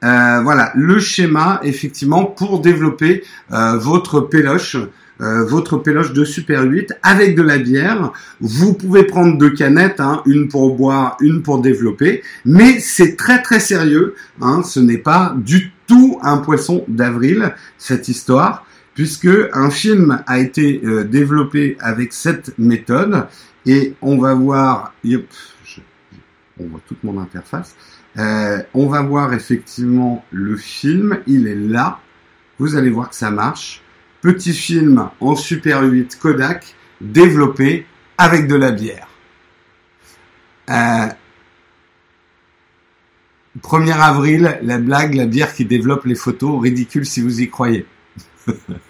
Euh, 0.04 0.40
voilà, 0.42 0.72
le 0.74 0.98
schéma 0.98 1.60
effectivement 1.62 2.24
pour 2.24 2.60
développer 2.60 3.24
votre 3.50 4.20
péloche, 4.20 4.76
votre 5.18 5.78
péloche 5.78 6.12
de 6.12 6.24
Super 6.24 6.62
8 6.62 6.94
avec 7.02 7.34
de 7.34 7.42
la 7.42 7.58
bière. 7.58 8.12
Vous 8.40 8.74
pouvez 8.74 9.04
prendre 9.04 9.36
deux 9.36 9.50
canettes, 9.50 9.98
hein, 9.98 10.22
une 10.26 10.46
pour 10.46 10.76
boire, 10.76 11.16
une 11.20 11.42
pour 11.42 11.60
développer, 11.60 12.22
mais 12.44 12.78
c'est 12.78 13.16
très 13.16 13.42
très 13.42 13.58
sérieux. 13.58 14.14
Hein, 14.40 14.62
ce 14.62 14.78
n'est 14.78 14.98
pas 14.98 15.34
du 15.36 15.72
tout 15.88 16.18
un 16.22 16.36
poisson 16.38 16.84
d'avril 16.86 17.52
cette 17.78 18.06
histoire, 18.06 18.64
puisque 18.98 19.28
un 19.52 19.70
film 19.70 20.24
a 20.26 20.40
été 20.40 20.80
euh, 20.82 21.04
développé 21.04 21.76
avec 21.78 22.12
cette 22.12 22.58
méthode 22.58 23.28
et 23.64 23.94
on 24.02 24.18
va 24.18 24.34
voir. 24.34 24.92
On 26.58 26.66
voit 26.66 26.80
toute 26.84 27.04
mon 27.04 27.20
interface. 27.20 27.76
Euh, 28.16 28.60
on 28.74 28.88
va 28.88 29.02
voir 29.02 29.32
effectivement 29.34 30.24
le 30.32 30.56
film, 30.56 31.20
il 31.28 31.46
est 31.46 31.54
là. 31.54 32.00
Vous 32.58 32.74
allez 32.74 32.90
voir 32.90 33.10
que 33.10 33.14
ça 33.14 33.30
marche. 33.30 33.82
Petit 34.20 34.52
film 34.52 35.08
en 35.20 35.36
Super 35.36 35.84
8 35.84 36.18
Kodak, 36.20 36.74
développé 37.00 37.86
avec 38.16 38.48
de 38.48 38.56
la 38.56 38.72
bière. 38.72 39.06
Euh, 40.70 41.06
1er 43.62 43.92
avril, 43.92 44.58
la 44.60 44.78
blague, 44.78 45.14
la 45.14 45.26
bière 45.26 45.54
qui 45.54 45.64
développe 45.64 46.04
les 46.04 46.16
photos, 46.16 46.60
ridicule 46.60 47.06
si 47.06 47.20
vous 47.20 47.40
y 47.40 47.48
croyez. 47.48 47.86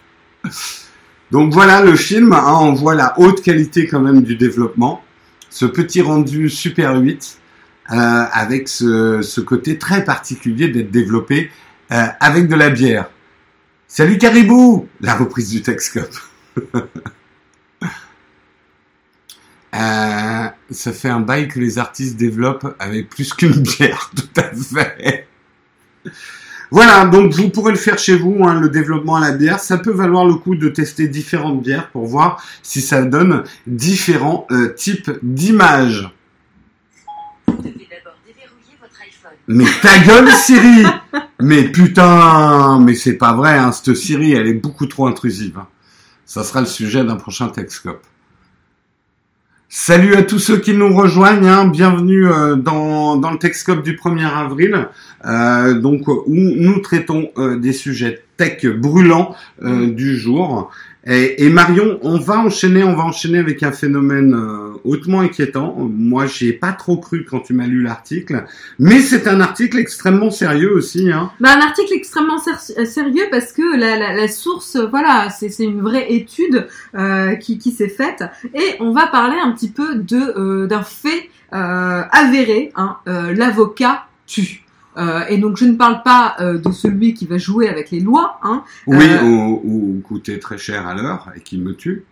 Donc 1.31 1.53
voilà 1.53 1.83
le 1.83 1.95
film, 1.95 2.33
hein, 2.33 2.59
on 2.61 2.73
voit 2.73 2.95
la 2.95 3.19
haute 3.19 3.43
qualité 3.43 3.87
quand 3.87 4.01
même 4.01 4.23
du 4.23 4.37
développement, 4.37 5.03
ce 5.51 5.67
petit 5.67 6.01
rendu 6.01 6.49
Super 6.49 6.97
8, 6.97 7.39
euh, 7.91 7.95
avec 7.95 8.69
ce, 8.69 9.41
côté 9.41 9.79
très 9.79 10.05
particulier 10.05 10.69
d'être 10.69 10.91
développé 10.91 11.51
euh, 11.93 12.07
avec 12.21 12.49
de 12.49 12.55
la 12.55 12.71
bière. 12.71 13.11
Salut 13.87 14.19
Caribou 14.19 14.89
La 15.01 15.15
reprise 15.15 15.51
du 15.51 15.63
Texcope. 15.63 16.15
euh, 19.75 20.49
ça 20.71 20.93
fait 20.93 21.09
un 21.09 21.21
bail 21.21 21.49
que 21.49 21.61
les 21.61 21.79
artistes 21.79 22.17
développent 22.17 22.75
avec 22.79 23.09
plus 23.09 23.33
qu'une 23.33 23.63
bière, 23.63 24.11
tout 24.17 24.41
à 24.41 24.51
fait. 24.55 25.27
Voilà, 26.71 27.07
donc 27.07 27.33
vous 27.33 27.49
pourrez 27.49 27.73
le 27.73 27.79
faire 27.79 27.99
chez 27.99 28.17
vous, 28.17 28.45
hein, 28.45 28.61
le 28.61 28.69
développement 28.69 29.17
à 29.17 29.21
la 29.21 29.33
bière. 29.33 29.61
Ça 29.61 29.79
peut 29.79 29.93
valoir 29.93 30.27
le 30.27 30.35
coup 30.35 30.55
de 30.55 30.69
tester 30.69 31.09
différentes 31.09 31.63
bières 31.63 31.89
pour 31.91 32.07
voir 32.07 32.43
si 32.63 32.81
ça 32.81 33.03
donne 33.03 33.45
différents 33.67 34.47
euh, 34.51 34.75
types 34.75 35.11
d'images. 35.23 36.11
Mais 39.51 39.65
ta 39.81 39.99
gueule, 40.01 40.31
Siri 40.31 40.85
Mais 41.41 41.65
putain, 41.65 42.81
mais 42.81 42.95
c'est 42.95 43.15
pas 43.15 43.33
vrai, 43.33 43.57
hein, 43.57 43.73
cette 43.73 43.95
Siri, 43.95 44.33
elle 44.33 44.47
est 44.47 44.55
beaucoup 44.55 44.87
trop 44.87 45.07
intrusive. 45.07 45.59
Hein. 45.59 45.69
Ça 46.27 46.45
sera 46.45 46.61
le 46.61 46.67
sujet 46.67 47.03
d'un 47.03 47.17
prochain 47.17 47.49
Texcope. 47.49 48.05
Salut 49.71 50.15
à 50.15 50.23
tous 50.23 50.39
ceux 50.39 50.57
qui 50.57 50.73
nous 50.73 50.97
rejoignent, 50.97 51.47
hein. 51.47 51.67
bienvenue 51.67 52.27
euh, 52.27 52.57
dans, 52.57 53.21
le 53.31 53.37
Texcope 53.37 53.83
du 53.83 53.97
1er 53.97 54.25
avril, 54.25 54.89
euh, 55.27 55.75
donc 55.75 56.09
où 56.09 56.23
nous 56.27 56.79
traitons 56.79 57.29
euh, 57.37 57.59
des 57.59 57.75
sujets 57.75 58.23
tech 58.39 58.65
brûlants 58.65 59.37
du 59.61 60.17
jour. 60.17 60.71
Et, 61.07 61.45
et, 61.45 61.51
Marion, 61.51 61.99
on 62.01 62.19
va 62.19 62.39
enchaîner, 62.39 62.83
on 62.83 62.97
va 62.97 63.03
enchaîner 63.03 63.37
avec 63.37 63.63
un 63.63 63.73
phénomène 63.73 64.35
hautement 64.85 65.21
inquiétant. 65.21 65.77
Moi, 65.79 66.27
j'y 66.27 66.49
ai 66.49 66.53
pas 66.53 66.73
trop 66.73 66.97
cru 66.97 67.25
quand 67.25 67.41
tu 67.41 67.53
m'as 67.55 67.67
lu 67.67 67.83
l'article, 67.83 68.45
mais 68.79 69.01
c'est 69.01 69.27
un 69.29 69.41
article 69.41 69.79
extrêmement 69.79 70.31
sérieux 70.31 70.73
aussi. 70.73 71.11
Hein. 71.13 71.31
Bah, 71.41 71.51
un 71.57 71.61
article 71.61 71.93
extrêmement 71.95 72.39
ser- 72.39 72.87
sérieux 72.87 73.25
parce 73.31 73.53
que 73.53 73.77
la, 73.77 73.97
la, 73.97 74.15
la 74.15 74.29
source, 74.29 74.77
voilà, 74.77 75.31
c'est 75.31 75.65
une 75.65 75.81
vraie 75.81 76.13
étude 76.13 76.67
euh, 76.95 77.35
qui, 77.37 77.59
qui 77.59 77.71
s'est 77.73 77.89
faite, 77.89 78.25
et 78.55 78.77
on 78.81 78.93
va 78.93 79.07
parler 79.07 79.37
un 79.43 79.53
petit 79.53 79.71
peu 79.71 79.97
de 79.97 80.17
euh, 80.37 80.67
d'un 80.67 80.83
fait 80.83 81.31
euh, 81.53 82.03
avéré. 82.11 82.73
Hein, 82.77 82.97
L'avocat 83.07 84.07
tue. 84.27 84.65
Euh, 84.97 85.25
et 85.29 85.39
donc 85.39 85.57
je 85.57 85.65
ne 85.65 85.77
parle 85.77 86.03
pas 86.03 86.35
euh, 86.41 86.59
de 86.59 86.73
celui 86.73 87.15
qui 87.15 87.25
va 87.27 87.39
jouer 87.39 87.69
avec 87.69 87.91
les 87.93 88.01
lois. 88.01 88.39
Hein, 88.43 88.65
oui, 88.87 89.05
euh, 89.09 89.23
ou, 89.23 89.61
ou, 89.65 90.01
coûter 90.03 90.41
très 90.41 90.59
cher 90.59 90.89
à 90.89 90.95
l'heure 90.95 91.31
et 91.37 91.41
qui 91.41 91.59
me 91.59 91.75
tue. 91.75 92.05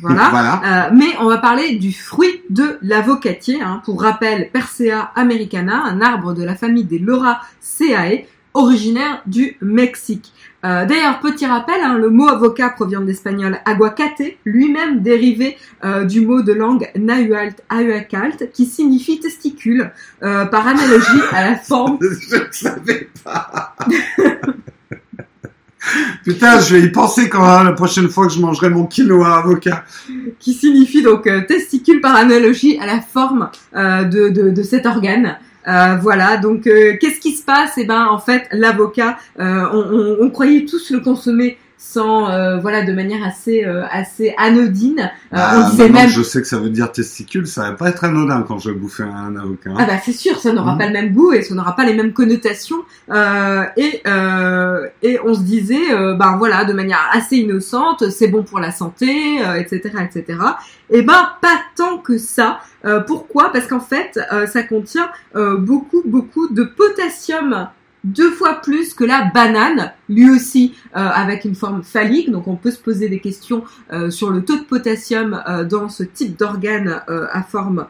Voilà. 0.00 0.28
voilà. 0.30 0.90
mais 0.94 1.16
on 1.20 1.26
va 1.26 1.38
parler 1.38 1.76
du 1.76 1.92
fruit 1.92 2.42
de 2.50 2.78
l'avocatier. 2.82 3.60
Hein. 3.62 3.82
Pour 3.84 4.02
rappel, 4.02 4.50
Persea 4.50 5.12
americana, 5.14 5.82
un 5.84 6.00
arbre 6.00 6.34
de 6.34 6.42
la 6.42 6.54
famille 6.54 6.84
des 6.84 6.98
Lauraceae, 6.98 8.24
originaire 8.54 9.22
du 9.26 9.56
Mexique. 9.60 10.32
Euh, 10.64 10.84
D'ailleurs, 10.84 11.20
petit 11.20 11.46
rappel, 11.46 11.80
hein, 11.82 11.96
le 11.96 12.10
mot 12.10 12.28
avocat 12.28 12.70
provient 12.70 13.00
de 13.00 13.06
l'espagnol 13.06 13.58
aguacate, 13.64 14.22
lui-même 14.44 15.00
dérivé 15.00 15.56
euh, 15.84 16.04
du 16.04 16.20
mot 16.20 16.42
de 16.42 16.52
langue 16.52 16.90
nahualt 16.96 17.62
ahuacalt, 17.70 18.52
qui 18.52 18.66
signifie 18.66 19.20
testicule, 19.20 19.90
euh, 20.22 20.44
par 20.44 20.66
analogie 20.66 21.22
à 21.32 21.50
la 21.50 21.56
forme. 21.56 21.98
Je 22.00 22.36
ne 22.36 22.52
savais 22.52 23.08
pas. 23.24 23.74
Putain, 26.24 26.60
je 26.60 26.76
vais 26.76 26.82
y 26.82 26.90
penser 26.90 27.28
quand 27.28 27.44
hein, 27.44 27.64
la 27.64 27.72
prochaine 27.72 28.08
fois 28.08 28.26
que 28.26 28.32
je 28.32 28.40
mangerai 28.40 28.70
mon 28.70 28.86
quinoa 28.86 29.38
avocat. 29.38 29.84
Qui 30.38 30.54
signifie 30.54 31.02
donc 31.02 31.26
euh, 31.26 31.42
testicule 31.42 32.00
par 32.00 32.16
analogie 32.16 32.78
à 32.80 32.86
la 32.86 33.00
forme 33.00 33.50
euh, 33.74 34.04
de, 34.04 34.28
de, 34.28 34.50
de, 34.50 34.62
cet 34.62 34.86
organe. 34.86 35.38
Euh, 35.68 35.96
voilà, 36.00 36.36
donc 36.36 36.62
qu'est-ce 36.62 37.20
qui 37.20 37.32
se 37.32 37.44
passe? 37.44 37.72
Eh 37.76 37.84
ben, 37.84 38.06
en 38.06 38.18
fait, 38.18 38.48
l'avocat, 38.52 39.18
on, 39.38 40.30
croyait 40.30 40.64
tous 40.64 40.90
le 40.90 41.00
consommer 41.00 41.58
sans, 41.82 42.30
euh, 42.30 42.58
voilà, 42.58 42.84
de 42.84 42.92
manière 42.92 43.24
assez, 43.24 43.64
assez 43.64 44.34
anodine. 44.36 45.10
Ah, 45.32 45.62
on 45.64 45.70
disait 45.70 45.88
même. 45.88 46.08
Je 46.08 46.22
sais 46.22 46.42
que 46.42 46.46
ça 46.46 46.58
veut 46.58 46.70
dire 46.70 46.92
testicule, 46.92 47.46
ça 47.46 47.70
va 47.70 47.72
pas 47.72 47.88
être 47.88 48.04
anodin 48.04 48.44
quand 48.46 48.58
je 48.58 48.70
vais 48.70 48.76
bouffer 48.76 49.02
un 49.02 49.34
avocat. 49.36 49.70
Ah 49.78 49.86
bah 49.86 49.94
c'est 50.04 50.12
sûr, 50.12 50.38
ça 50.38 50.52
n'aura 50.52 50.74
mmh. 50.74 50.78
pas 50.78 50.86
le 50.86 50.92
même 50.92 51.12
goût 51.12 51.32
et 51.32 51.42
ça 51.42 51.54
n'aura 51.54 51.74
pas 51.74 51.84
les 51.84 51.94
mêmes 51.94 52.12
connotations. 52.12 52.84
et 53.76 54.02
et 55.02 55.18
on 55.24 55.34
se 55.34 55.40
disait, 55.40 56.14
ben 56.16 56.36
voilà, 56.36 56.64
de 56.64 56.72
manière 56.74 57.08
assez 57.12 57.38
innocente, 57.38 58.10
c'est 58.10 58.28
bon 58.28 58.42
pour 58.42 58.60
la 58.60 58.72
santé, 58.72 59.38
etc., 59.58 59.90
etc. 60.04 60.38
Et 60.90 61.02
ben 61.02 61.30
pas 61.40 61.60
tant 61.76 61.98
que 61.98 62.18
ça. 62.18 62.60
Euh, 62.84 63.00
pourquoi? 63.00 63.52
Parce 63.52 63.66
qu'en 63.66 63.80
fait, 63.80 64.18
euh, 64.32 64.46
ça 64.46 64.62
contient 64.62 65.10
euh, 65.36 65.56
beaucoup, 65.56 66.02
beaucoup 66.04 66.48
de 66.48 66.64
potassium 66.64 67.68
deux 68.04 68.30
fois 68.30 68.54
plus 68.54 68.94
que 68.94 69.04
la 69.04 69.30
banane, 69.34 69.92
lui 70.08 70.30
aussi 70.30 70.74
avec 70.92 71.44
une 71.44 71.54
forme 71.54 71.82
phallique. 71.82 72.30
Donc 72.30 72.48
on 72.48 72.56
peut 72.56 72.70
se 72.70 72.78
poser 72.78 73.08
des 73.08 73.20
questions 73.20 73.64
sur 74.08 74.30
le 74.30 74.44
taux 74.44 74.56
de 74.56 74.64
potassium 74.64 75.42
dans 75.68 75.88
ce 75.88 76.02
type 76.02 76.38
d'organe 76.38 77.02
à 77.08 77.42
forme 77.42 77.86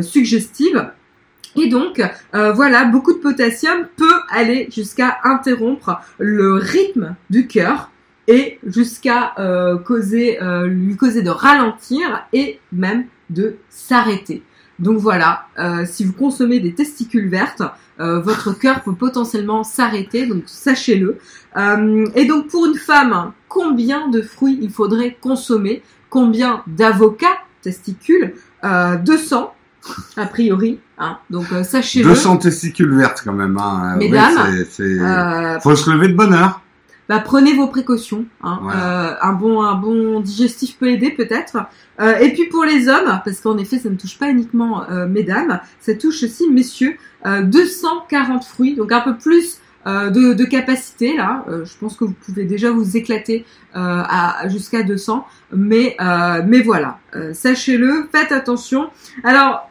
suggestive. 0.00 0.90
Et 1.56 1.68
donc, 1.68 2.02
euh, 2.34 2.52
voilà, 2.52 2.84
beaucoup 2.84 3.12
de 3.12 3.18
potassium 3.18 3.86
peut 3.96 4.20
aller 4.30 4.68
jusqu'à 4.70 5.18
interrompre 5.24 6.00
le 6.18 6.54
rythme 6.54 7.14
du 7.30 7.46
cœur 7.46 7.90
et 8.28 8.58
jusqu'à 8.64 9.34
euh, 9.38 9.78
causer, 9.78 10.42
euh, 10.42 10.66
lui 10.66 10.96
causer 10.96 11.22
de 11.22 11.30
ralentir 11.30 12.26
et 12.32 12.58
même 12.72 13.04
de 13.30 13.56
s'arrêter. 13.68 14.42
Donc 14.82 14.98
voilà, 14.98 15.46
euh, 15.60 15.86
si 15.88 16.04
vous 16.04 16.12
consommez 16.12 16.58
des 16.58 16.74
testicules 16.74 17.28
vertes, 17.28 17.62
euh, 18.00 18.20
votre 18.20 18.52
cœur 18.52 18.82
peut 18.82 18.94
potentiellement 18.94 19.62
s'arrêter, 19.62 20.26
donc 20.26 20.42
sachez-le. 20.46 21.18
Euh, 21.56 22.04
et 22.16 22.24
donc 22.24 22.48
pour 22.48 22.66
une 22.66 22.74
femme, 22.74 23.32
combien 23.48 24.08
de 24.08 24.20
fruits 24.20 24.58
il 24.60 24.70
faudrait 24.70 25.16
consommer? 25.20 25.82
Combien 26.10 26.62
d'avocats 26.66 27.38
testicules? 27.62 28.34
200 28.64 29.54
a 30.16 30.26
priori. 30.26 30.80
Hein, 30.98 31.18
donc 31.30 31.46
sachez-le. 31.62 32.08
200 32.08 32.38
testicules 32.38 32.92
vertes 32.92 33.22
quand 33.24 33.32
même. 33.32 33.56
Hein. 33.58 33.96
Mesdames, 33.98 34.36
oui, 34.50 34.98
faut 35.62 35.76
se 35.76 35.90
lever 35.90 36.08
de 36.08 36.14
bonne 36.14 36.34
heure 36.34 36.61
bah, 37.08 37.20
prenez 37.20 37.54
vos 37.54 37.66
précautions. 37.66 38.26
Hein. 38.42 38.58
Voilà. 38.62 39.10
Euh, 39.10 39.14
un 39.22 39.32
bon 39.32 39.62
un 39.62 39.74
bon 39.74 40.20
digestif 40.20 40.78
peut 40.78 40.88
aider 40.88 41.10
peut-être. 41.10 41.58
Euh, 42.00 42.16
et 42.18 42.32
puis 42.32 42.46
pour 42.46 42.64
les 42.64 42.88
hommes, 42.88 43.20
parce 43.24 43.40
qu'en 43.40 43.58
effet 43.58 43.78
ça 43.78 43.90
ne 43.90 43.96
touche 43.96 44.18
pas 44.18 44.28
uniquement 44.28 44.88
euh, 44.90 45.06
mesdames, 45.06 45.60
ça 45.80 45.94
touche 45.94 46.22
aussi 46.22 46.48
messieurs. 46.50 46.96
240 47.24 48.42
fruits, 48.42 48.74
donc 48.74 48.90
un 48.90 49.00
peu 49.00 49.16
plus 49.16 49.58
de, 49.86 50.32
de, 50.32 50.44
capacité 50.44 51.16
là. 51.16 51.44
je 51.48 51.72
pense 51.78 51.96
que 51.96 52.04
vous 52.04 52.14
pouvez 52.14 52.44
déjà 52.44 52.72
vous 52.72 52.96
éclater 52.96 53.44
à 53.74 54.48
jusqu'à 54.48 54.82
200, 54.82 55.24
mais 55.52 55.96
mais 56.44 56.62
voilà, 56.62 56.98
sachez-le, 57.32 58.08
faites 58.10 58.32
attention. 58.32 58.90
Alors 59.22 59.70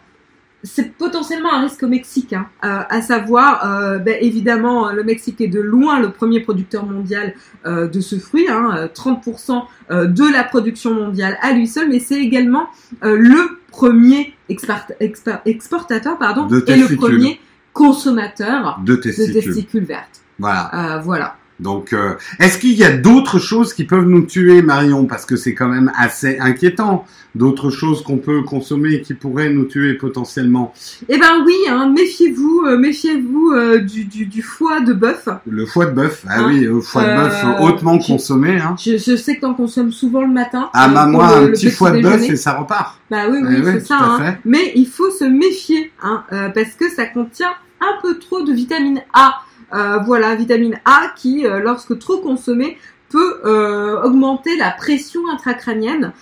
c'est 0.63 0.93
potentiellement 0.95 1.53
un 1.53 1.61
risque 1.61 1.83
au 1.83 1.87
Mexique, 1.87 2.33
hein, 2.33 2.47
euh, 2.63 2.81
à 2.89 3.01
savoir, 3.01 3.65
euh, 3.65 3.97
ben, 3.97 4.15
évidemment, 4.21 4.91
le 4.91 5.03
Mexique 5.03 5.41
est 5.41 5.47
de 5.47 5.59
loin 5.59 5.99
le 5.99 6.11
premier 6.11 6.39
producteur 6.39 6.85
mondial 6.85 7.33
euh, 7.65 7.87
de 7.87 7.99
ce 7.99 8.17
fruit, 8.17 8.47
hein, 8.49 8.89
30% 8.93 9.63
de 9.89 10.31
la 10.31 10.43
production 10.43 10.93
mondiale 10.93 11.37
à 11.41 11.51
lui 11.51 11.67
seul, 11.67 11.89
mais 11.89 11.99
c'est 11.99 12.19
également 12.19 12.67
le 13.01 13.59
premier 13.71 14.33
exportateur 14.49 16.17
pardon, 16.17 16.47
et 16.47 16.77
le 16.77 16.95
premier 16.95 17.39
consommateur 17.73 18.79
de 18.85 18.95
testicules, 18.95 19.33
de 19.33 19.39
testicules 19.41 19.83
vertes. 19.83 20.21
Voilà. 20.39 21.01
voilà. 21.03 21.35
Donc, 21.61 21.93
euh, 21.93 22.15
est-ce 22.39 22.57
qu'il 22.57 22.73
y 22.73 22.83
a 22.83 22.91
d'autres 22.91 23.39
choses 23.39 23.73
qui 23.73 23.83
peuvent 23.83 24.07
nous 24.07 24.23
tuer, 24.23 24.61
Marion? 24.61 25.05
Parce 25.05 25.25
que 25.25 25.35
c'est 25.35 25.53
quand 25.53 25.67
même 25.67 25.91
assez 25.95 26.39
inquiétant. 26.39 27.05
D'autres 27.33 27.69
choses 27.69 28.03
qu'on 28.03 28.17
peut 28.17 28.41
consommer 28.41 28.95
et 28.95 29.01
qui 29.01 29.13
pourraient 29.13 29.53
nous 29.53 29.63
tuer 29.63 29.93
potentiellement? 29.93 30.73
Eh 31.07 31.17
ben 31.17 31.43
oui, 31.45 31.55
hein, 31.69 31.89
méfiez-vous, 31.95 32.63
euh, 32.67 32.77
méfiez-vous 32.77 33.53
euh, 33.53 33.77
du, 33.77 34.03
du, 34.03 34.25
du, 34.25 34.41
foie 34.41 34.81
de 34.81 34.91
bœuf. 34.91 35.29
Le 35.47 35.65
foie 35.65 35.85
de 35.85 35.91
bœuf, 35.91 36.25
ah 36.27 36.39
hein 36.39 36.45
oui, 36.47 36.61
le 36.61 36.81
foie 36.81 37.03
de 37.03 37.15
bœuf 37.15 37.45
hautement 37.61 37.99
consommé. 37.99 38.57
Hein. 38.57 38.75
Je, 38.77 38.97
je, 38.97 39.15
sais 39.15 39.37
que 39.37 39.41
t'en 39.41 39.53
consommes 39.53 39.93
souvent 39.93 40.21
le 40.21 40.33
matin. 40.33 40.69
Ah 40.73 40.89
bah 40.89 41.05
moi, 41.05 41.39
le, 41.39 41.45
un 41.45 41.47
petit, 41.51 41.71
foie 41.71 41.91
de 41.91 42.01
bœuf 42.01 42.21
et 42.23 42.35
ça 42.35 42.57
repart. 42.57 42.99
Bah 43.09 43.27
oui, 43.29 43.37
oui, 43.41 43.55
eh 43.59 43.63
c'est 43.63 43.85
ça. 43.85 43.99
Hein. 44.01 44.35
Mais 44.43 44.73
il 44.75 44.87
faut 44.87 45.11
se 45.11 45.23
méfier, 45.23 45.93
hein, 46.03 46.23
parce 46.29 46.73
que 46.77 46.89
ça 46.89 47.05
contient 47.05 47.53
un 47.79 48.01
peu 48.01 48.19
trop 48.19 48.41
de 48.41 48.51
vitamine 48.51 49.01
A. 49.13 49.35
Euh, 49.73 49.97
voilà, 50.05 50.35
vitamine 50.35 50.79
A 50.85 51.13
qui, 51.15 51.45
euh, 51.45 51.59
lorsque 51.59 51.97
trop 51.99 52.17
consommée, 52.19 52.77
peut 53.09 53.41
euh, 53.45 54.01
augmenter 54.03 54.55
la 54.57 54.71
pression 54.71 55.21
intracrânienne 55.31 56.13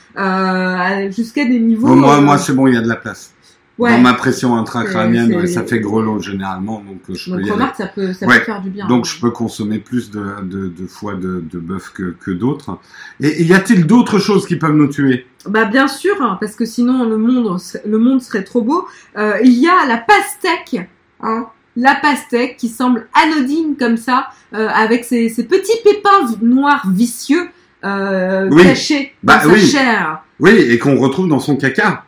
jusqu'à 1.12 1.46
des 1.46 1.60
niveaux. 1.60 1.88
Bon, 1.88 1.96
moi, 1.96 2.22
moi 2.22 2.38
c'est 2.38 2.54
bon, 2.54 2.68
il 2.68 2.74
y 2.74 2.78
a 2.78 2.82
de 2.82 2.88
la 2.88 2.96
place. 2.96 3.34
Ouais. 3.78 3.94
dans 3.94 4.00
ma 4.02 4.14
pression 4.14 4.58
intracrânienne, 4.58 5.34
ouais, 5.34 5.48
ça 5.48 5.64
fait 5.64 5.80
grelot 5.80 6.20
généralement, 6.20 6.84
donc 6.86 7.00
euh, 7.10 7.14
je 7.16 7.26
peux 7.32 7.38
Donc 7.38 7.40
aller. 7.44 7.52
remarque, 7.52 7.76
ça 7.78 7.88
peut, 7.88 8.12
ça 8.12 8.28
Ouais. 8.28 8.40
peut 8.40 8.44
faire 8.46 8.62
du 8.62 8.70
bien. 8.70 8.86
Donc 8.90 9.06
je 9.06 9.18
peux 9.22 9.32
consommer 9.32 9.80
plus 9.80 10.12
de, 10.12 10.22
de, 10.44 10.68
de 10.68 10.86
foie 10.86 11.16
de, 11.16 11.42
de 11.50 11.60
bœuf 11.60 11.92
que, 11.94 12.14
que 12.20 12.32
d'autres. 12.32 12.78
Et, 13.22 13.28
et 13.42 13.44
y 13.46 13.54
a-t-il 13.54 13.88
d'autres 13.88 14.20
choses 14.20 14.46
qui 14.46 14.58
peuvent 14.58 14.76
nous 14.76 14.90
tuer? 14.90 15.28
Bah 15.48 15.64
bien 15.64 15.88
sûr, 15.88 16.22
hein, 16.22 16.38
parce 16.42 16.56
que 16.56 16.66
sinon 16.66 17.08
le 17.08 17.18
monde, 17.18 17.58
serait- 17.58 17.84
le 17.88 17.98
monde 18.00 18.22
serait 18.22 18.44
trop 18.44 18.62
beau. 18.62 18.86
Euh, 19.18 19.38
il 19.46 19.54
y 19.54 19.70
a 19.70 19.86
la 19.88 19.96
pastèque, 19.98 20.82
hein, 21.22 21.46
la 21.76 21.96
pastèque 21.96 22.58
qui 22.58 22.68
semble 22.70 23.08
anodine 23.14 23.76
comme 23.78 23.98
ça, 23.98 24.30
euh, 24.54 24.68
avec 24.70 25.06
ses, 25.06 25.30
ses 25.30 25.44
petits 25.46 25.78
pépins 25.84 26.30
noirs 26.42 26.88
vicieux 26.92 27.48
euh, 27.86 28.50
Oui. 28.52 28.64
cachés 28.64 29.14
Bah 29.24 29.38
dans 29.38 29.50
sa 29.50 29.56
oui. 29.56 29.62
chair. 29.66 30.24
Oui, 30.40 30.52
et 30.52 30.78
qu'on 30.80 30.98
retrouve 30.98 31.28
dans 31.30 31.40
son 31.40 31.56
caca. 31.56 32.06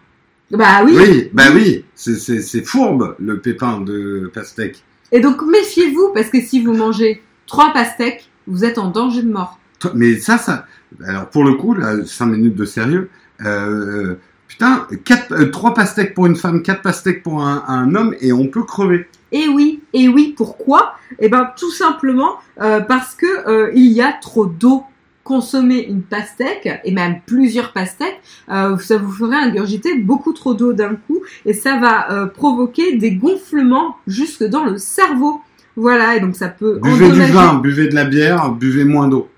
Bah 0.52 0.82
oui. 0.84 0.94
Oui, 0.98 1.30
bah 1.32 1.46
oui, 1.54 1.86
c'est- 1.96 2.66
fourbe 2.66 3.16
le 3.20 3.40
pépin 3.40 3.80
de 3.80 4.30
pastèque. 4.34 4.84
Et 5.14 5.20
donc 5.22 5.42
méfiez-vous 5.46 6.12
parce 6.14 6.28
que 6.30 6.42
si 6.42 6.64
vous 6.64 6.74
mangez 6.74 7.22
trois 7.48 7.72
pastèques, 7.72 8.30
vous 8.48 8.66
êtes 8.66 8.78
en 8.78 8.90
danger 8.90 9.22
de 9.24 9.32
mort. 9.32 9.60
Mais 9.96 10.18
ça, 10.18 10.38
ça. 10.38 10.66
Alors 11.06 11.28
pour 11.30 11.44
le 11.46 11.54
coup, 11.54 11.74
là, 11.74 12.06
5 12.06 12.26
minutes 12.26 12.56
de 12.56 12.66
sérieux. 12.66 13.10
Euh, 13.46 14.16
putain, 14.48 14.88
quatre, 15.06 15.32
euh, 15.34 15.50
trois 15.52 15.74
pastèques 15.74 16.14
pour 16.14 16.26
une 16.26 16.36
femme, 16.36 16.62
quatre 16.64 16.82
pastèques 16.82 17.24
pour 17.24 17.42
un, 17.44 17.64
un 17.68 17.96
homme, 17.96 18.14
et 18.20 18.34
on 18.34 18.48
peut 18.48 18.64
crever. 18.64 19.08
Et 19.32 19.48
oui, 19.48 19.82
et 19.94 20.08
oui, 20.08 20.34
pourquoi? 20.36 20.96
Eh 21.20 21.30
ben 21.30 21.50
tout 21.58 21.72
simplement 21.72 22.36
euh, 22.62 22.80
parce 22.82 23.16
que 23.16 23.26
euh, 23.48 23.72
il 23.74 23.92
y 23.92 24.02
a 24.02 24.14
trop 24.14 24.46
d'eau. 24.46 24.84
Consommer 25.24 25.86
une 25.88 26.02
pastèque 26.02 26.68
et 26.84 26.92
même 26.92 27.22
plusieurs 27.28 27.74
pastèques, 27.74 28.20
euh, 28.50 28.76
ça 28.80 28.98
vous 28.98 29.12
ferait 29.12 29.38
ingurgiter 29.38 29.94
beaucoup 30.00 30.34
trop 30.34 30.56
d'eau 30.56 30.74
d'un 30.74 30.96
coup 30.96 31.22
et 31.46 31.54
ça 31.54 31.78
va 31.78 32.12
euh, 32.12 32.26
provoquer 32.26 32.98
des 32.98 33.12
gonflements 33.12 33.98
jusque 34.08 34.44
dans 34.44 34.66
le 34.66 34.80
cerveau. 34.80 35.40
Voilà, 35.76 36.16
et 36.16 36.22
donc 36.22 36.36
ça 36.36 36.50
peut 36.50 36.80
Buvez 36.82 37.12
du 37.12 37.32
vin, 37.32 37.54
buvez 37.54 37.88
de 37.88 37.96
la 37.96 38.06
bière, 38.06 38.52
buvez 38.52 38.84
moins 38.84 39.08
d'eau. 39.08 39.30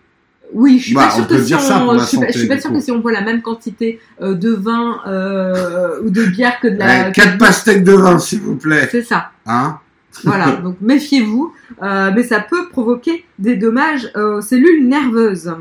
Oui, 0.51 0.77
je 0.79 0.85
suis 0.85 0.95
Bah, 0.95 1.05
pas 1.07 1.11
sûre 1.11 1.27
que 1.27 1.41
si 1.41 1.53
on, 1.53 1.57
je 1.57 1.63
suis 1.63 1.69
pas, 1.69 2.05
santé, 2.05 2.27
je 2.33 2.37
suis 2.39 2.47
pas 2.47 2.55
du 2.55 2.61
sûre 2.61 2.71
que 2.71 2.79
si 2.79 2.91
on 2.91 2.99
boit 2.99 3.11
la 3.11 3.21
même 3.21 3.41
quantité 3.41 3.99
euh, 4.21 4.33
de 4.35 4.51
vin 4.51 4.99
euh, 5.07 6.01
ou 6.03 6.09
de 6.09 6.25
bière 6.25 6.59
que 6.59 6.67
de 6.67 6.77
la, 6.77 7.11
que 7.11 7.15
quatre 7.15 7.37
pastèques 7.37 7.83
de 7.83 7.93
vin, 7.93 8.19
s'il 8.19 8.41
vous 8.41 8.55
plaît. 8.55 8.87
c'est 8.91 9.03
ça. 9.03 9.31
Hein 9.45 9.79
Voilà, 10.23 10.51
donc 10.63 10.77
méfiez-vous, 10.81 11.53
euh, 11.81 12.11
mais 12.15 12.23
ça 12.23 12.39
peut 12.39 12.69
provoquer 12.69 13.25
des 13.39 13.55
dommages 13.55 14.11
aux 14.15 14.41
cellules 14.41 14.87
nerveuses. 14.87 15.53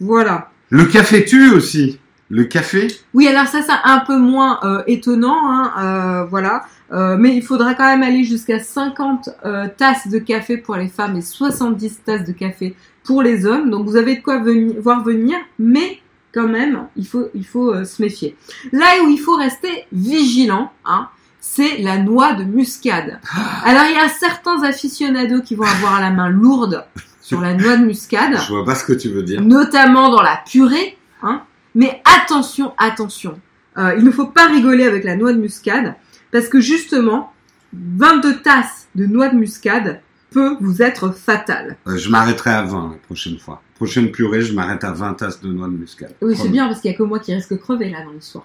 Voilà. 0.00 0.50
Le 0.70 0.86
café 0.86 1.24
tue 1.24 1.50
aussi. 1.52 1.98
Le 2.30 2.44
café 2.44 2.88
Oui, 3.12 3.28
alors 3.28 3.46
ça, 3.46 3.60
c'est 3.60 3.72
un 3.84 3.98
peu 3.98 4.16
moins 4.16 4.58
euh, 4.64 4.82
étonnant, 4.86 5.36
hein, 5.44 6.26
voilà. 6.30 6.62
Euh, 6.92 7.16
mais 7.18 7.34
il 7.34 7.42
faudra 7.42 7.74
quand 7.74 7.86
même 7.86 8.02
aller 8.02 8.22
jusqu'à 8.24 8.58
50 8.58 9.30
euh, 9.44 9.66
tasses 9.76 10.08
de 10.08 10.18
café 10.18 10.58
pour 10.58 10.76
les 10.76 10.88
femmes 10.88 11.16
et 11.16 11.22
70 11.22 12.02
tasses 12.04 12.24
de 12.26 12.32
café 12.32 12.74
pour 13.04 13.22
les 13.22 13.46
hommes. 13.46 13.70
Donc 13.70 13.86
vous 13.86 13.96
avez 13.96 14.16
de 14.16 14.22
quoi 14.22 14.38
venir, 14.38 14.74
voir 14.80 15.02
venir, 15.02 15.36
mais 15.58 16.00
quand 16.32 16.48
même, 16.48 16.86
il 16.96 17.06
faut, 17.06 17.28
il 17.34 17.44
faut 17.46 17.72
euh, 17.74 17.84
se 17.84 18.00
méfier. 18.00 18.36
Là 18.72 18.86
où 19.04 19.08
il 19.08 19.18
faut 19.18 19.36
rester 19.36 19.84
vigilant, 19.92 20.72
hein, 20.84 21.08
c'est 21.40 21.78
la 21.78 21.98
noix 21.98 22.32
de 22.34 22.44
muscade. 22.44 23.18
Alors 23.64 23.84
il 23.90 23.94
y 23.96 23.98
a 23.98 24.08
certains 24.08 24.62
aficionados 24.62 25.42
qui 25.42 25.54
vont 25.56 25.64
avoir 25.66 26.00
la 26.00 26.10
main 26.10 26.28
lourde 26.30 26.84
sur 27.20 27.40
la 27.40 27.54
noix 27.54 27.76
de 27.76 27.84
muscade 27.84 28.36
Je 28.46 28.52
vois 28.52 28.64
pas 28.64 28.74
ce 28.74 28.84
que 28.84 28.92
tu 28.92 29.08
veux 29.10 29.22
dire. 29.22 29.40
notamment 29.42 30.08
dans 30.10 30.22
la 30.22 30.40
purée. 30.50 30.96
Hein. 31.22 31.42
Mais 31.74 32.02
attention, 32.04 32.72
attention, 32.78 33.38
Euh, 33.78 33.94
il 33.96 34.04
ne 34.04 34.10
faut 34.10 34.26
pas 34.26 34.46
rigoler 34.48 34.84
avec 34.84 35.02
la 35.04 35.16
noix 35.16 35.32
de 35.32 35.38
muscade 35.38 35.94
parce 36.30 36.48
que 36.48 36.60
justement, 36.60 37.32
22 37.72 38.40
tasses 38.42 38.86
de 38.94 39.06
noix 39.06 39.28
de 39.30 39.36
muscade 39.36 40.00
peut 40.32 40.56
vous 40.60 40.82
être 40.82 41.10
fatale. 41.10 41.76
Euh, 41.86 41.96
je 41.96 42.08
m'arrêterai 42.08 42.50
à 42.50 42.62
20 42.62 42.90
la 42.92 42.96
prochaine 43.06 43.38
fois. 43.38 43.62
Prochaine 43.76 44.10
purée, 44.10 44.42
je 44.42 44.52
m'arrête 44.52 44.84
à 44.84 44.92
20 44.92 45.14
tasses 45.14 45.40
de 45.40 45.48
noix 45.52 45.68
de 45.68 45.72
muscade. 45.74 46.14
Oui, 46.22 46.36
c'est 46.36 46.48
bien 46.48 46.66
parce 46.68 46.80
qu'il 46.80 46.90
y 46.90 46.94
a 46.94 46.96
que 46.96 47.02
moi 47.02 47.18
qui 47.18 47.34
risque 47.34 47.50
de 47.52 47.56
crever 47.56 47.90
là 47.90 48.04
dans 48.04 48.12
l'histoire. 48.12 48.44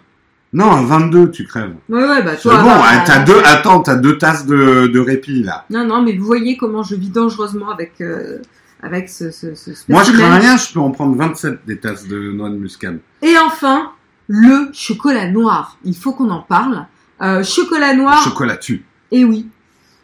Non, 0.53 0.71
à 0.71 0.81
22, 0.81 1.31
tu 1.31 1.45
crèves. 1.45 1.75
Ouais, 1.89 2.07
ouais, 2.07 2.23
bah 2.23 2.31
C'est 2.35 2.43
toi. 2.43 2.57
bon, 2.61 2.67
bah, 2.69 2.83
hein, 2.89 3.03
t'as 3.05 3.19
bah, 3.19 3.25
deux, 3.25 3.41
attends, 3.43 3.81
t'as 3.81 3.95
deux 3.95 4.17
tasses 4.17 4.45
de, 4.45 4.87
de 4.87 4.99
répit, 4.99 5.43
là. 5.43 5.65
Non, 5.69 5.85
non, 5.85 6.01
mais 6.01 6.15
vous 6.15 6.25
voyez 6.25 6.55
comment 6.57 6.83
je 6.83 6.95
vis 6.95 7.09
dangereusement 7.09 7.69
avec 7.69 7.99
euh, 7.99 8.39
avec 8.81 9.09
ce, 9.09 9.29
ce, 9.31 9.55
ce 9.55 9.71
Moi, 9.89 10.03
je 10.03 10.13
crains 10.13 10.37
rien, 10.39 10.55
je 10.57 10.71
peux 10.73 10.79
en 10.79 10.91
prendre 10.91 11.15
27 11.17 11.65
des 11.65 11.77
tasses 11.77 12.07
de 12.07 12.31
noix 12.31 12.49
de 12.49 12.55
muscade. 12.55 12.99
Et 13.21 13.35
enfin, 13.45 13.91
le 14.27 14.69
chocolat 14.73 15.29
noir. 15.29 15.77
Il 15.83 15.95
faut 15.95 16.13
qu'on 16.13 16.29
en 16.29 16.41
parle. 16.41 16.85
Euh, 17.21 17.43
chocolat 17.43 17.93
noir. 17.93 18.21
Chocolat 18.23 18.57
tue. 18.57 18.85
Et 19.11 19.25
oui. 19.25 19.47